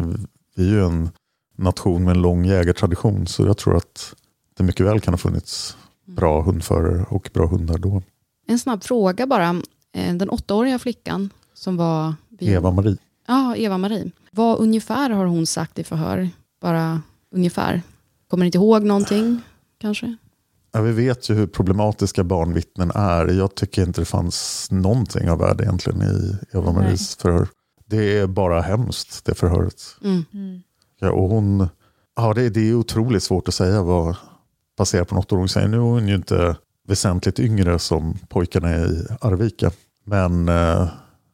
[0.56, 1.10] vi är ju en
[1.58, 4.16] nation med en lång jägartradition, så jag tror att
[4.58, 8.02] det mycket väl kan ha funnits bra hundförare och bra hundar då.
[8.48, 9.62] En snabb fråga bara.
[9.94, 12.14] Eh, Den åttaåriga flickan som var...
[12.30, 12.98] vid- Eva-Marie.
[13.28, 14.12] Ja, Eva-Marie.
[14.32, 16.30] Vad ungefär har hon sagt i förhör?
[16.62, 17.02] Bara
[17.36, 17.82] ungefär.
[18.28, 19.42] Kommer inte ihåg någonting
[19.78, 20.16] kanske?
[20.72, 23.28] Ja, vi vet ju hur problematiska barnvittnen är.
[23.28, 27.48] Jag tycker inte det fanns någonting av värde egentligen i Eva-Maries förhör.
[27.86, 29.82] Det är bara hemskt, det förhöret.
[30.04, 30.62] Mm.
[31.00, 31.68] Ja, och hon,
[32.16, 34.16] ja, det, det är otroligt svårt att säga vad
[34.78, 35.32] baserat på något.
[35.32, 36.56] Hon säger nu är hon ju inte
[36.88, 39.72] väsentligt yngre som pojkarna i Arvika.
[40.06, 40.88] Men eh,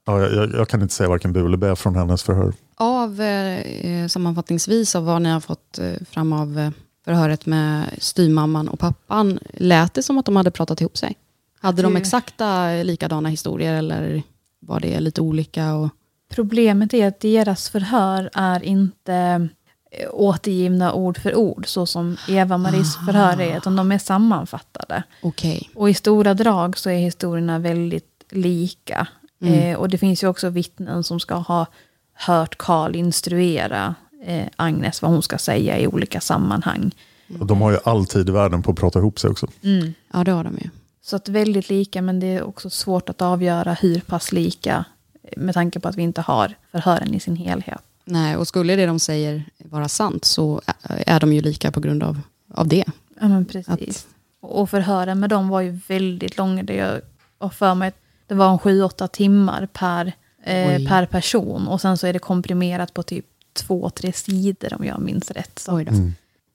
[0.06, 2.54] ja, jag, jag kan inte säga varken bu eller bä från hennes förhör.
[2.76, 6.72] Av eh, sammanfattningsvis av vad ni har fått eh, fram av eh,
[7.06, 11.16] förhöret med styrmamman och pappan, lät det som att de hade pratat ihop sig?
[11.60, 14.24] Hade de exakta likadana historier eller
[14.60, 15.74] var det lite olika?
[15.74, 15.90] Och...
[16.30, 19.48] Problemet är att deras förhör är inte
[19.92, 25.04] eh, återgivna ord för ord, så som Eva-Maries förhör är, utan de är sammanfattade.
[25.22, 25.70] Okej.
[25.76, 29.08] Och i stora drag så är historierna väldigt lika.
[29.42, 29.54] Mm.
[29.54, 31.66] Eh, och det finns ju också vittnen som ska ha
[32.14, 36.92] hört Karl instruera eh, Agnes vad hon ska säga i olika sammanhang.
[37.40, 39.48] Och de har ju all tid i världen på att prata ihop sig också.
[40.14, 40.70] Ja, det har de ju.
[41.02, 44.86] Så att väldigt lika, men det är också svårt att avgöra hur pass lika
[45.38, 47.82] med tanke på att vi inte har förhören i sin helhet.
[48.06, 52.04] Nej, och skulle det de säger vara sant så är de ju lika på grund
[52.04, 52.20] av,
[52.54, 52.84] av det.
[53.22, 53.70] Ja, men precis.
[53.70, 54.08] Att-
[54.42, 56.64] Och förhören med dem var ju väldigt långa.
[56.64, 57.02] Det jag
[57.40, 57.96] har för mig att
[58.28, 61.68] det var en sju, åtta timmar per, eh, per person.
[61.68, 65.60] Och sen så är det komprimerat på typ två, tre sidor om jag minns rätt.
[65.60, 65.92] Så då.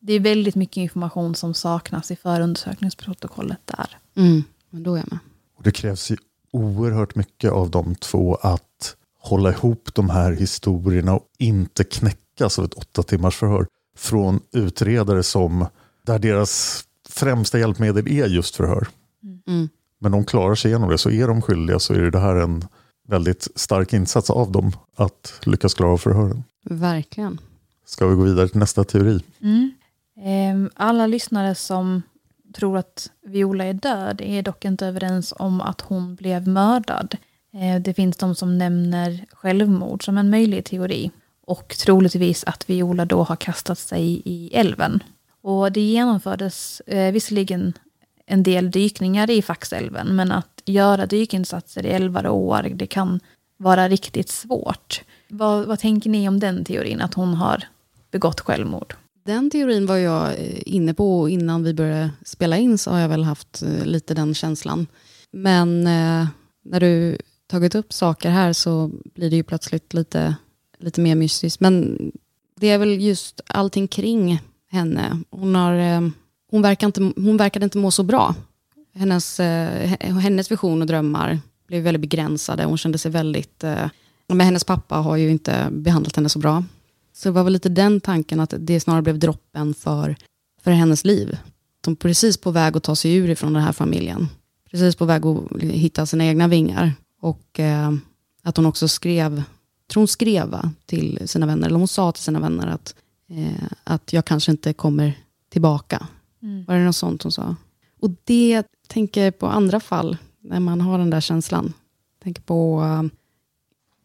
[0.00, 3.98] det är väldigt mycket information som saknas i förundersökningsprotokollet där.
[4.16, 5.18] Mm, men då är jag med.
[5.56, 6.16] Och det krävs ju
[6.52, 12.64] oerhört mycket av de två att hålla ihop de här historierna och inte knäckas av
[12.64, 15.66] ett åtta timmars förhör från utredare som
[16.06, 18.88] där deras främsta hjälpmedel är just förhör.
[19.46, 19.68] Mm.
[19.98, 22.64] Men de klarar sig igenom det, så är de skyldiga så är det här en
[23.08, 26.44] väldigt stark insats av dem att lyckas klara av förhören.
[26.64, 27.40] Verkligen.
[27.86, 29.20] Ska vi gå vidare till nästa teori?
[29.42, 29.70] Mm.
[30.22, 32.02] Ehm, Alla lyssnare som
[32.54, 37.16] tror att Viola är död är dock inte överens om att hon blev mördad.
[37.54, 41.10] Eh, Det finns de som nämner självmord som en möjlig teori.
[41.46, 45.02] Och troligtvis att Viola då har kastat sig i älven.
[45.42, 47.72] Och det genomfördes eh, visserligen
[48.26, 53.20] en del dykningar i Faxälven, men att göra dykinsatser i älvar och åar, det kan
[53.56, 55.02] vara riktigt svårt.
[55.30, 57.64] Vad, vad tänker ni om den teorin, att hon har
[58.10, 58.94] begått självmord?
[59.24, 62.98] Den teorin var jag eh, inne på och innan vi började spela in så har
[62.98, 64.86] jag väl haft eh, lite den känslan.
[65.32, 66.26] Men eh,
[66.64, 70.36] när du tagit upp saker här så blir det ju plötsligt lite,
[70.78, 71.60] lite mer mystiskt.
[71.60, 71.98] Men
[72.60, 75.22] det är väl just allting kring henne.
[75.30, 76.08] Hon, har, eh,
[76.50, 78.34] hon, verkar inte, hon verkade inte må så bra.
[78.94, 82.64] Hennes, eh, hennes vision och drömmar blev väldigt begränsade.
[82.64, 83.64] Hon kände sig väldigt...
[83.64, 83.86] Eh,
[84.34, 86.64] men hennes pappa har ju inte behandlat henne så bra.
[87.12, 90.16] Så det var väl lite den tanken att det snarare blev droppen för,
[90.62, 91.38] för hennes liv.
[91.80, 94.28] De är precis på väg att ta sig ur ifrån den här familjen.
[94.70, 96.92] Precis på väg att hitta sina egna vingar.
[97.20, 97.92] Och eh,
[98.42, 99.42] att hon också skrev,
[99.90, 102.94] tror hon skrev va, till sina vänner, eller hon sa till sina vänner att,
[103.28, 106.06] eh, att jag kanske inte kommer tillbaka.
[106.42, 106.64] Mm.
[106.64, 107.56] Var det något sånt hon sa?
[108.00, 111.72] Och det tänker jag på andra fall, när man har den där känslan.
[112.22, 113.19] tänker på eh,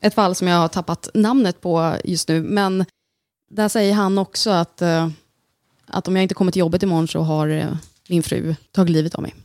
[0.06, 2.86] ett fall som jag har tappat namnet på just nu, men
[3.50, 5.10] där säger han också att, eh,
[5.86, 7.78] att om jag inte kommer till jobbet imorgon så har eh,
[8.10, 9.36] min fru tagit livet av mig.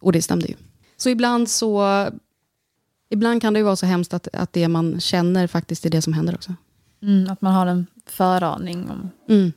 [0.00, 0.54] Och det stämde ju.
[0.96, 1.82] Så ibland så
[3.10, 6.02] ibland kan det ju vara så hemskt att, att det man känner faktiskt är det
[6.02, 6.54] som händer också.
[7.02, 9.52] Mm, att man har en föraning om Mm.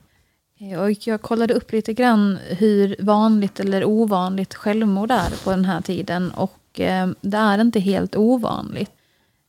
[0.60, 5.66] Eh, Och jag kollade upp lite grann hur vanligt eller ovanligt självmord är på den
[5.66, 6.32] här tiden.
[6.32, 8.92] Och eh, det är inte helt ovanligt.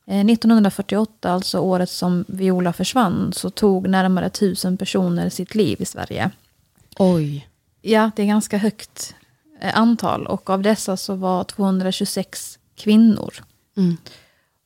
[0.07, 5.85] Eh, 1948, alltså året som Viola försvann, så tog närmare tusen personer sitt liv i
[5.85, 6.31] Sverige.
[6.99, 7.47] Oj.
[7.81, 9.15] Ja, det är ganska högt
[9.61, 10.27] eh, antal.
[10.27, 13.33] Och av dessa så var 226 kvinnor.
[13.77, 13.97] Mm.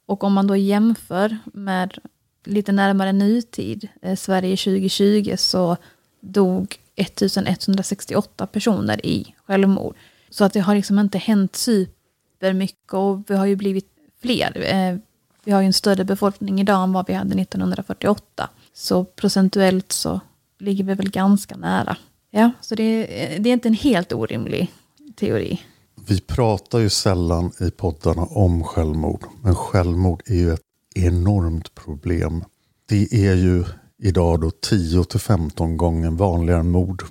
[0.06, 1.98] Och om man då jämför med
[2.46, 5.78] lite närmare nutid, eh, Sverige 2020, så
[6.22, 9.96] dog 1168 personer i självmord.
[10.30, 13.88] Så att det har liksom inte hänt supermycket och vi har ju blivit
[14.22, 14.74] fler.
[14.74, 14.98] Eh,
[15.46, 18.50] vi har ju en större befolkning idag än vad vi hade 1948.
[18.74, 20.20] Så procentuellt så
[20.60, 21.98] ligger vi väl ganska nära.
[22.32, 23.06] Ja, så det,
[23.40, 24.72] det är inte en helt orimlig
[25.16, 25.62] teori.
[26.08, 29.24] Vi pratar ju sällan i poddarna om självmord.
[29.42, 30.62] Men självmord är ju ett
[30.96, 32.44] enormt problem.
[32.90, 33.64] Det är ju
[34.04, 37.04] idag då 10-15 gånger vanligare än mord.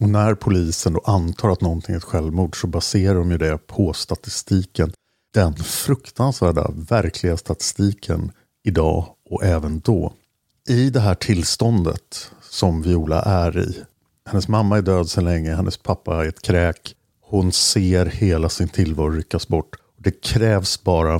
[0.00, 3.66] Och när polisen då antar att någonting är ett självmord så baserar de ju det
[3.66, 4.92] på statistiken.
[5.34, 8.32] Den fruktansvärda verkliga statistiken
[8.64, 10.12] idag och även då.
[10.68, 13.82] I det här tillståndet som Viola är i.
[14.26, 16.94] Hennes mamma är död sedan länge, hennes pappa är ett kräk.
[17.20, 19.76] Hon ser hela sin tillvaro ryckas bort.
[19.96, 21.16] Det krävs bara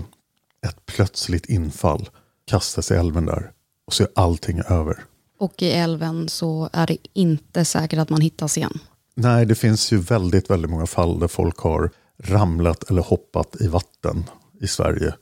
[0.66, 2.09] ett plötsligt infall.
[2.46, 3.50] Kastas i älven där.
[3.87, 5.05] Och så är allting över.
[5.38, 8.79] Och i älven så är det inte säkert att man hittas igen.
[9.14, 11.90] Nej, det finns ju väldigt, väldigt många fall där folk har
[12.22, 14.24] ramlat eller hoppat i vatten
[14.61, 15.14] i Sverige.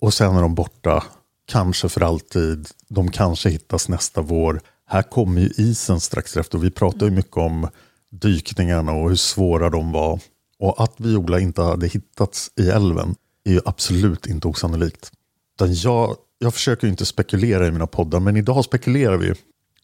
[0.00, 1.04] Och sen är de borta,
[1.46, 2.68] kanske för alltid.
[2.88, 4.60] De kanske hittas nästa vår.
[4.86, 6.58] Här kommer ju isen strax efter.
[6.58, 7.68] Vi pratar ju mycket om
[8.10, 10.20] dykningarna och hur svåra de var.
[10.58, 15.12] Och att Viola inte hade hittats i älven är ju absolut inte osannolikt.
[15.54, 19.32] Utan jag, jag försöker ju inte spekulera i mina poddar, men idag spekulerar vi.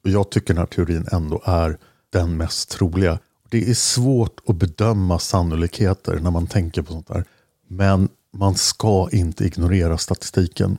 [0.05, 1.79] Och jag tycker den här teorin ändå är
[2.11, 3.18] den mest troliga.
[3.49, 7.25] Det är svårt att bedöma sannolikheter när man tänker på sånt där.
[7.69, 10.77] Men man ska inte ignorera statistiken.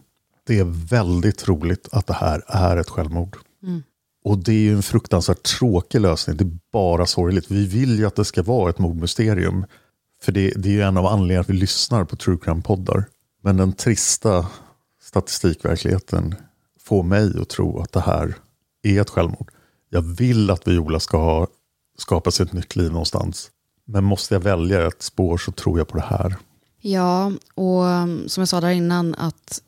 [0.47, 3.37] Det är väldigt troligt att det här är ett självmord.
[3.63, 3.83] Mm.
[4.23, 6.37] Och det är ju en fruktansvärt tråkig lösning.
[6.37, 7.51] Det är bara sorgligt.
[7.51, 9.65] Vi vill ju att det ska vara ett mordmysterium.
[10.21, 13.05] För det, det är ju en av anledningarna att vi lyssnar på True Crime-poddar.
[13.41, 14.47] Men den trista
[15.01, 16.35] statistikverkligheten
[16.79, 18.35] får mig att tro att det här
[18.83, 19.51] är ett självmord.
[19.89, 21.47] Jag vill att Viola ska ha
[22.01, 23.51] skapa sig ett nytt liv någonstans.
[23.85, 26.35] Men måste jag välja ett spår så tror jag på det här.
[26.81, 29.61] Ja, och um, som jag sa där innan, att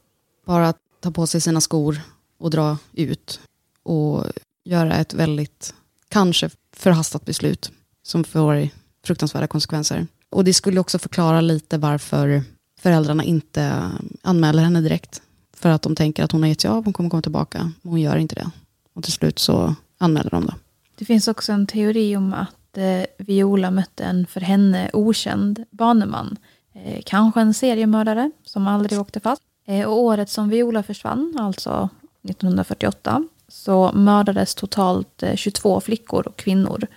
[0.46, 2.02] bara ta på sig sina skor
[2.40, 3.40] och dra ut
[3.84, 4.26] och
[4.64, 5.74] göra ett väldigt,
[6.10, 7.72] kanske förhastat beslut
[8.04, 8.70] som får
[9.06, 10.08] fruktansvärda konsekvenser.
[10.30, 12.44] Och det skulle också förklara lite varför
[12.80, 15.22] föräldrarna inte um, anmäler henne direkt.
[15.54, 17.92] För att de tänker att hon har gett sig av, hon kommer komma tillbaka, men
[17.92, 18.52] hon gör inte det.
[18.94, 20.56] Och till slut så anmäler de det.
[21.02, 26.38] Det finns också en teori om att eh, Viola mötte en för henne okänd baneman.
[26.74, 29.42] Eh, kanske en seriemördare som aldrig åkte fast.
[29.68, 31.90] Eh, och året som Viola försvann, alltså
[32.24, 36.88] 1948, så mördades totalt eh, 22 flickor och kvinnor.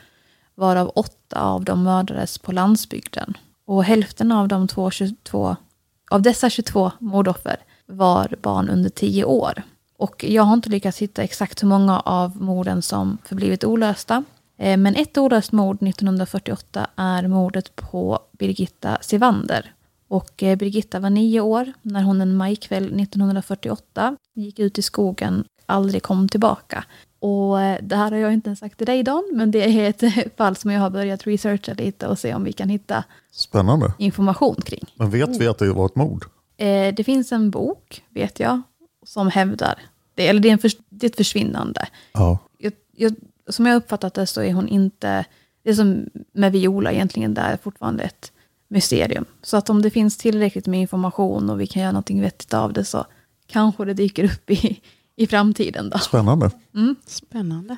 [0.55, 3.34] varav åtta av dem mördades på landsbygden.
[3.66, 5.57] Och hälften av, de två, 22,
[6.11, 9.62] av dessa 22 mordoffer var barn under 10 år.
[10.05, 14.24] Och jag har inte lyckats hitta exakt hur många av morden som förblivit olösta.
[14.59, 19.72] Eh, Men ett olöst mord 1948 är mordet på Birgitta Sivander.
[20.09, 25.44] Och eh, Birgitta var nio år när hon en majkväll 1948 gick ut i skogen
[25.66, 26.84] aldrig kom tillbaka.
[27.20, 29.88] Och eh, det här har jag inte ens sagt till dig Dan, men det är
[29.90, 33.92] ett fall som jag har börjat researcha lite och se om vi kan hitta Spännande.
[33.98, 34.84] information kring.
[34.96, 36.24] Men vet vi att det var ett mord?
[36.96, 38.62] Det finns en bok, vet jag,
[39.07, 39.74] som hävdar
[40.15, 40.29] det.
[40.29, 41.89] Eller det är, en förs- det är ett försvinnande.
[42.12, 42.39] Ja.
[42.59, 43.15] Jag, jag,
[43.49, 45.25] som jag uppfattat det så är hon inte...
[45.62, 48.33] Det är som med Viola egentligen, det är fortfarande ett
[48.69, 49.25] mysterium.
[49.43, 52.73] Så att om det finns tillräckligt med information och vi kan göra någonting vettigt av
[52.73, 53.07] det så
[53.47, 54.81] kanske det dyker upp i,
[55.17, 55.91] i framtiden.
[55.91, 55.99] Då.
[55.99, 56.51] Spännande.
[56.75, 56.97] Mm.
[57.07, 57.77] Spännande.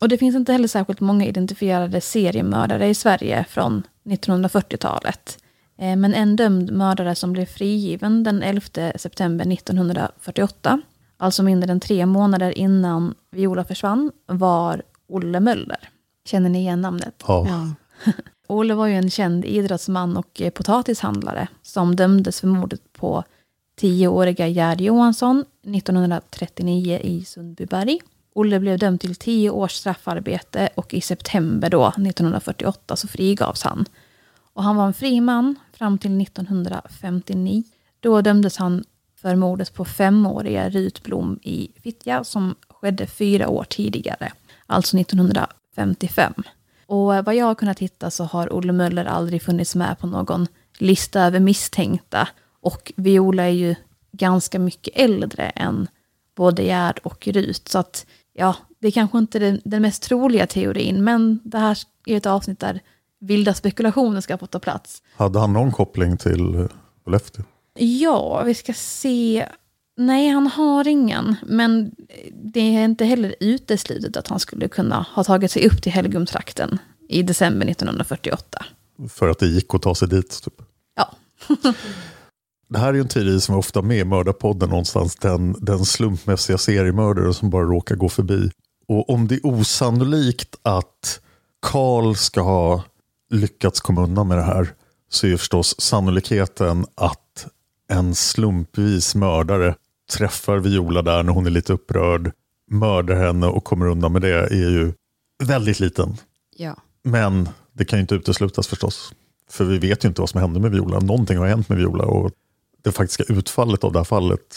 [0.00, 5.38] Och det finns inte heller särskilt många identifierade seriemördare i Sverige från 1940-talet.
[5.78, 8.60] Eh, Men en dömd mördare som blev frigiven den 11
[8.96, 10.80] september 1948,
[11.16, 15.88] alltså mindre än tre månader innan Viola försvann, var Olle Möller.
[16.24, 17.22] Känner ni igen namnet?
[17.26, 17.46] Ja.
[17.48, 18.12] Ja.
[18.46, 23.24] Olle var ju en känd idrottsman och eh, potatishandlare som dömdes för mordet på
[23.76, 28.00] tioåriga Gerd Johansson 1939 i Sundbyberg.
[28.34, 33.84] Olle blev dömd till tio års straffarbete och i september då, 1948 så frigavs han.
[34.52, 37.62] Och han var en fri man fram till 1959.
[38.00, 38.84] Då dömdes han
[39.24, 44.32] för mordet på femåriga Rut Blom i Fittja som skedde fyra år tidigare,
[44.66, 46.32] alltså 1955.
[46.86, 50.46] Och vad jag har kunnat hitta så har Olle Möller aldrig funnits med på någon
[50.78, 52.28] lista över misstänkta.
[52.60, 53.74] Och Viola är ju
[54.12, 55.88] ganska mycket äldre än
[56.36, 57.68] både Gerd och Rut.
[57.68, 61.78] Så att, ja, det är kanske inte den, den mest troliga teorin, men det här
[62.06, 62.80] är ett avsnitt där
[63.20, 65.02] vilda spekulationer ska få ta plats.
[65.16, 66.68] Hade han någon koppling till
[67.04, 67.44] Skellefteå?
[67.78, 69.48] Ja, vi ska se.
[69.96, 71.36] Nej, han har ingen.
[71.46, 71.90] Men
[72.32, 76.78] det är inte heller uteslutet att han skulle kunna ha tagit sig upp till Helgumtrakten
[77.08, 78.64] i december 1948.
[79.08, 80.42] För att det gick att ta sig dit.
[80.44, 80.54] Typ.
[80.96, 81.10] Ja.
[82.68, 85.16] Det här är ju en teori som är ofta med i Mördarpodden någonstans.
[85.16, 88.50] Den, den slumpmässiga seriemördare som bara råkar gå förbi.
[88.88, 91.20] Och om det är osannolikt att
[91.62, 92.84] Karl ska ha
[93.30, 94.74] lyckats komma undan med det här
[95.08, 97.23] så är förstås sannolikheten att
[97.88, 99.74] en slumpvis mördare
[100.12, 102.32] träffar Viola där när hon är lite upprörd,
[102.70, 104.92] mördar henne och kommer undan med det är ju
[105.44, 106.16] väldigt liten.
[106.56, 106.76] Ja.
[107.02, 109.12] Men det kan ju inte uteslutas förstås.
[109.50, 111.00] För vi vet ju inte vad som hände med Viola.
[111.00, 112.32] Någonting har hänt med Viola och
[112.82, 114.56] det faktiska utfallet av det här fallet,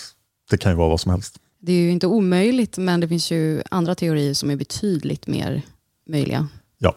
[0.50, 1.40] det kan ju vara vad som helst.
[1.60, 5.62] Det är ju inte omöjligt, men det finns ju andra teorier som är betydligt mer
[6.08, 6.48] möjliga.
[6.78, 6.96] Ja,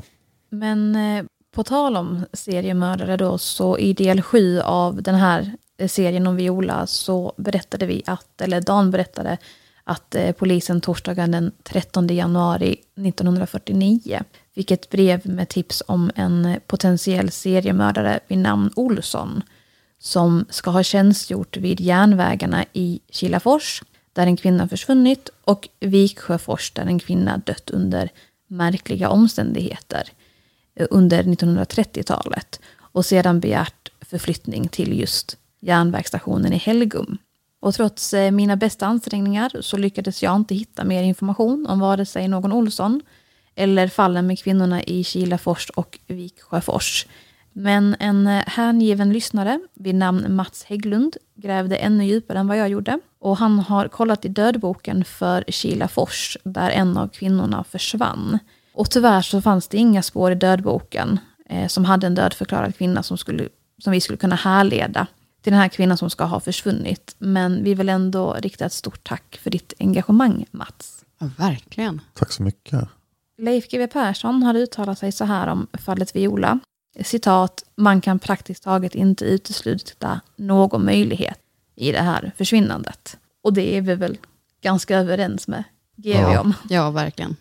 [0.51, 1.25] Men eh,
[1.55, 5.57] på tal om seriemördare då, så i del sju av den här
[5.89, 9.39] serien om Viola så berättade vi att, eller Dan berättade,
[9.85, 12.77] att eh, polisen torsdagen den 13 januari
[13.07, 14.23] 1949
[14.55, 19.43] fick ett brev med tips om en potentiell seriemördare vid namn Olsson
[19.99, 26.87] som ska ha tjänstgjort vid järnvägarna i Kilafors där en kvinna försvunnit och Viksjöfors där
[26.87, 28.09] en kvinna dött under
[28.49, 30.09] märkliga omständigheter
[30.75, 37.19] eh, under 1930-talet och sedan begärt förflyttning till just järnvägsstationen i Helgum.
[37.61, 42.07] Och trots eh, mina bästa ansträngningar så lyckades jag inte hitta mer information om vare
[42.07, 43.01] sig någon Olsson
[43.55, 47.07] eller fallen med kvinnorna i Kilafors och Viksjöfors.
[47.53, 52.69] Men en eh, hängiven lyssnare vid namn Mats Hägglund grävde ännu djupare än vad jag
[52.69, 52.99] gjorde.
[53.19, 58.39] Och han har kollat i dödboken för Kilafors där en av kvinnorna försvann.
[58.75, 63.03] Och tyvärr så fanns det inga spår i dödboken eh, som hade en dödförklarad kvinna
[63.03, 63.49] som, skulle,
[63.79, 65.07] som vi skulle kunna härleda
[65.43, 67.15] till den här kvinnan som ska ha försvunnit.
[67.19, 71.05] Men vi vill ändå rikta ett stort tack för ditt engagemang, Mats.
[71.19, 72.01] Ja, verkligen.
[72.15, 72.89] tack så mycket.
[73.39, 76.59] Leif GW Persson har uttalat sig så här om fallet Viola.
[77.05, 81.39] Citat, man kan praktiskt taget inte utesluta någon möjlighet
[81.77, 83.17] i det här försvinnandet.
[83.43, 84.19] Och det är vi väl
[84.63, 85.65] ganska överens med
[85.97, 86.41] GW Ja.
[86.41, 86.55] om.
[86.69, 87.37] Ja, verkligen.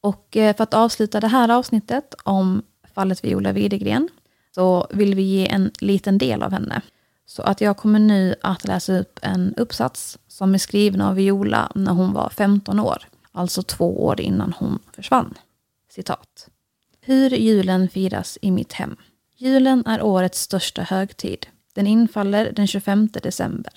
[0.00, 2.62] Och eh, för att avsluta det här avsnittet om
[2.94, 4.08] fallet Viola Widegren
[4.54, 6.80] så vill vi ge en liten del av henne.
[7.26, 11.72] Så att jag kommer nu att läsa upp en uppsats som är skriven av Viola
[11.74, 15.34] när hon var 15 år, alltså två år innan hon försvann.
[15.90, 16.48] Citat.
[17.00, 18.96] Hur julen firas i mitt hem.
[19.36, 21.46] Julen är årets största högtid.
[21.72, 23.72] Den infaller den 25 december.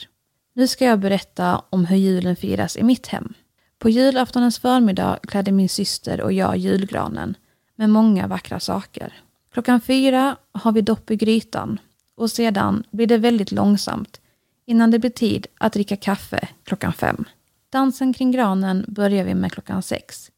[0.54, 3.34] Nu ska jag berätta om hur julen firas i mitt hem.
[3.80, 7.38] På julaftonens förmiddag klädde min syster och jag julgranen.
[7.76, 9.14] med många vackra saker.
[9.54, 11.80] Klockan fyra har vi dopp i grytan
[12.18, 14.22] och sedan blir det väldigt långsamt
[14.66, 17.24] innan det blir tid att dricka kaffe klockan fem.
[17.70, 20.32] Dansen kring granen börjar vi med klockan sex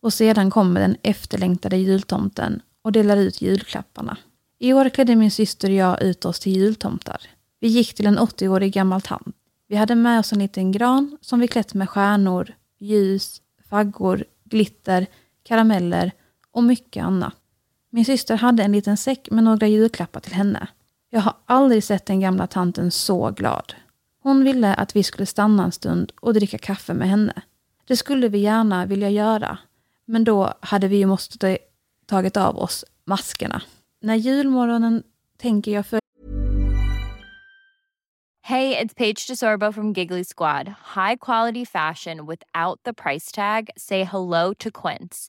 [0.00, 4.16] och sedan kommer den efterlängtade jultomten och delar ut julklapparna.
[4.58, 7.20] I år klädde min syster och jag ut oss till jultomtar.
[7.60, 9.36] Vi gick till en 80-årig gammal tant.
[9.68, 15.06] Vi hade med oss en liten gran som vi klätt med stjärnor, ljus, faggor, glitter,
[15.42, 16.12] karameller
[16.50, 17.34] och mycket annat.
[17.90, 20.68] Min syster hade en liten säck med några julklappar till henne.
[21.14, 23.74] Jag har aldrig sett den gamla tanten så glad.
[24.22, 27.42] Hon ville att vi skulle stanna en stund och dricka kaffe med henne.
[27.84, 29.58] Det skulle vi gärna vilja göra,
[30.04, 31.58] men då hade vi ju måste
[32.06, 33.62] tagit av oss maskerna.
[34.00, 35.02] När julmorgonen
[35.36, 36.00] tänker jag för
[38.48, 40.68] det är Paige DeSorbo från Giggly Squad.
[40.68, 43.70] High quality fashion without the price tag.
[43.76, 45.28] Say hello to Quince.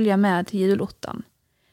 [0.00, 1.22] Följa med till julottan.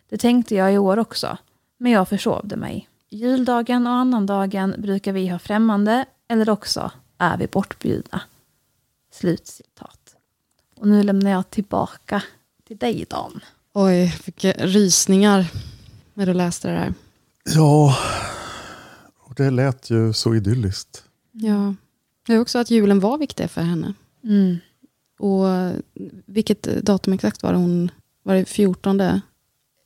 [0.10, 1.38] Det tänkte jag i år också,
[1.78, 2.90] men jag försovde mig.
[3.10, 8.22] Juldagen och annandagen brukar vi ha främmande, eller också är vi bortbjudna.
[9.12, 10.16] Slutcitat.
[10.76, 12.24] Och nu lämnar jag tillbaka
[12.68, 13.40] till dig, Dan.
[13.74, 15.46] Oj, fick rysningar
[16.14, 16.94] när du läste det där.
[17.56, 17.98] Ja,
[19.20, 21.04] och det lät ju så idylliskt.
[21.32, 21.76] Ja,
[22.26, 23.94] det är också att julen var viktig för henne.
[24.24, 24.58] Mm.
[25.20, 25.46] Och
[26.26, 27.92] vilket datum exakt var det hon,
[28.28, 29.02] var det 14?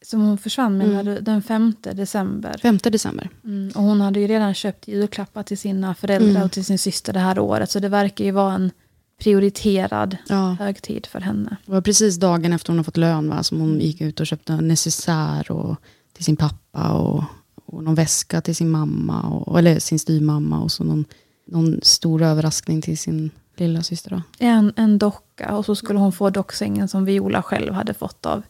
[0.05, 1.23] Som hon försvann menar Mm.
[1.23, 2.57] den 5 december.
[2.61, 3.29] 5 december.
[3.43, 3.71] Mm.
[3.75, 6.43] Och hon hade ju redan köpt julklappar till sina föräldrar Mm.
[6.43, 7.71] och till sin syster det här året.
[7.71, 8.71] Så det verkar ju vara en
[9.19, 10.55] prioriterad Ja.
[10.59, 11.57] högtid för henne.
[11.65, 14.27] Det var precis dagen efter hon har fått lön va, som hon gick ut och
[14.27, 15.75] köpte en necessär och,
[16.13, 17.23] till sin pappa och,
[17.65, 21.05] och någon väska till sin mamma, och, eller sin styvmamma och så någon,
[21.47, 23.29] någon stor överraskning till sin
[23.67, 24.09] lilla syster.
[24.11, 24.21] Då.
[24.39, 28.41] En, en docka och så skulle hon få docksängen som Viola själv hade fått av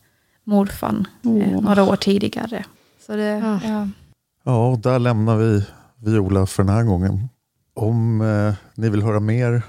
[0.43, 1.62] morfan eh, Åh.
[1.62, 2.66] några år tidigare.
[3.05, 3.68] Så det, Ah.
[3.68, 3.88] ja.
[4.43, 5.66] Ja, där lämnar vi
[5.97, 7.30] Viola för den här gången.
[7.74, 9.62] Om eh, ni vill höra mer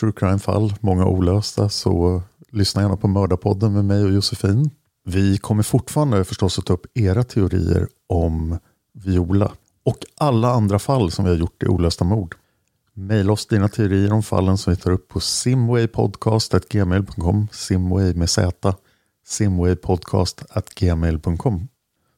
[0.00, 2.22] true crime-fall, många olösta, så
[2.52, 4.70] lyssna gärna på Mördarpodden med mig och Josefin.
[5.04, 8.58] Vi kommer fortfarande förstås att ta upp era teorier om
[8.92, 9.52] Viola
[9.84, 12.34] och alla andra fall som vi har gjort i olösta mord.
[12.94, 18.50] Maila oss dina teorier om fallen som vi tar upp på simwaypodcast.gmail.com simway med z
[19.26, 21.68] simwaypodcast.gmail.com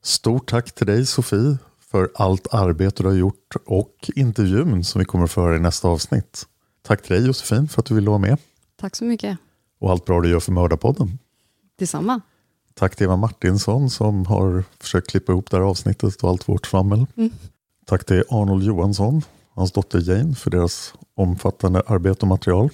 [0.02, 1.58] Stort tack till dig Sofie
[1.90, 5.88] för allt arbete du har gjort och intervjun som vi kommer att föra i nästa
[5.88, 6.46] avsnitt.
[6.82, 8.38] Tack till dig Josefin för att du ville vara med
[8.80, 9.38] Tack så mycket.
[9.80, 11.18] och allt bra du gör för Mördarpodden.
[11.78, 12.20] Detsamma.
[12.74, 16.66] Tack till Eva Martinsson som har försökt klippa ihop det här avsnittet och allt vårt
[16.66, 17.06] svammel.
[17.16, 17.30] Mm.
[17.86, 19.22] Tack till Arnold Johansson
[19.54, 22.70] hans dotter Jane för deras omfattande arbete och material.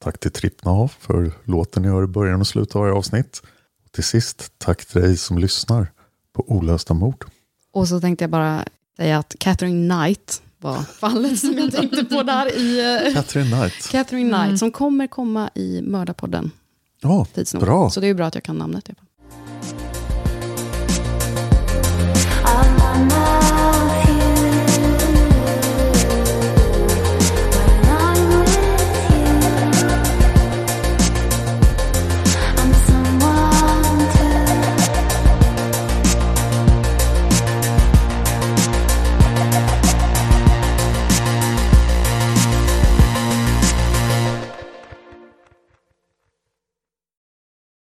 [0.00, 3.42] Tack till Trippnahav för låten ni hör i början och slutet av varje avsnitt.
[3.84, 5.92] Och till sist, tack till dig som lyssnar
[6.32, 7.24] på Olösta mord.
[7.72, 8.64] Och så tänkte jag bara
[8.96, 12.96] säga att Catherine Knight var fallet som jag tänkte på där i...
[13.06, 13.88] Eh, Catherine Knight.
[13.90, 14.58] Catherine Knight, mm.
[14.58, 16.50] som kommer komma i Mördarpodden.
[17.00, 17.90] Ja, oh, bra.
[17.90, 18.88] Så det är bra att jag kan namnet.
[18.88, 18.96] Jag